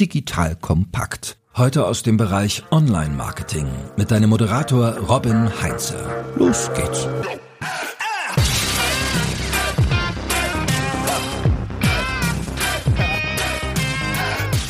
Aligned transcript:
digital 0.00 0.54
kompakt. 0.54 1.38
Heute 1.56 1.86
aus 1.86 2.04
dem 2.04 2.16
Bereich 2.16 2.62
Online-Marketing 2.70 3.66
mit 3.96 4.12
deinem 4.12 4.30
Moderator 4.30 4.96
Robin 4.96 5.50
Heinze. 5.60 5.96
Los 6.36 6.70
geht's. 6.72 7.08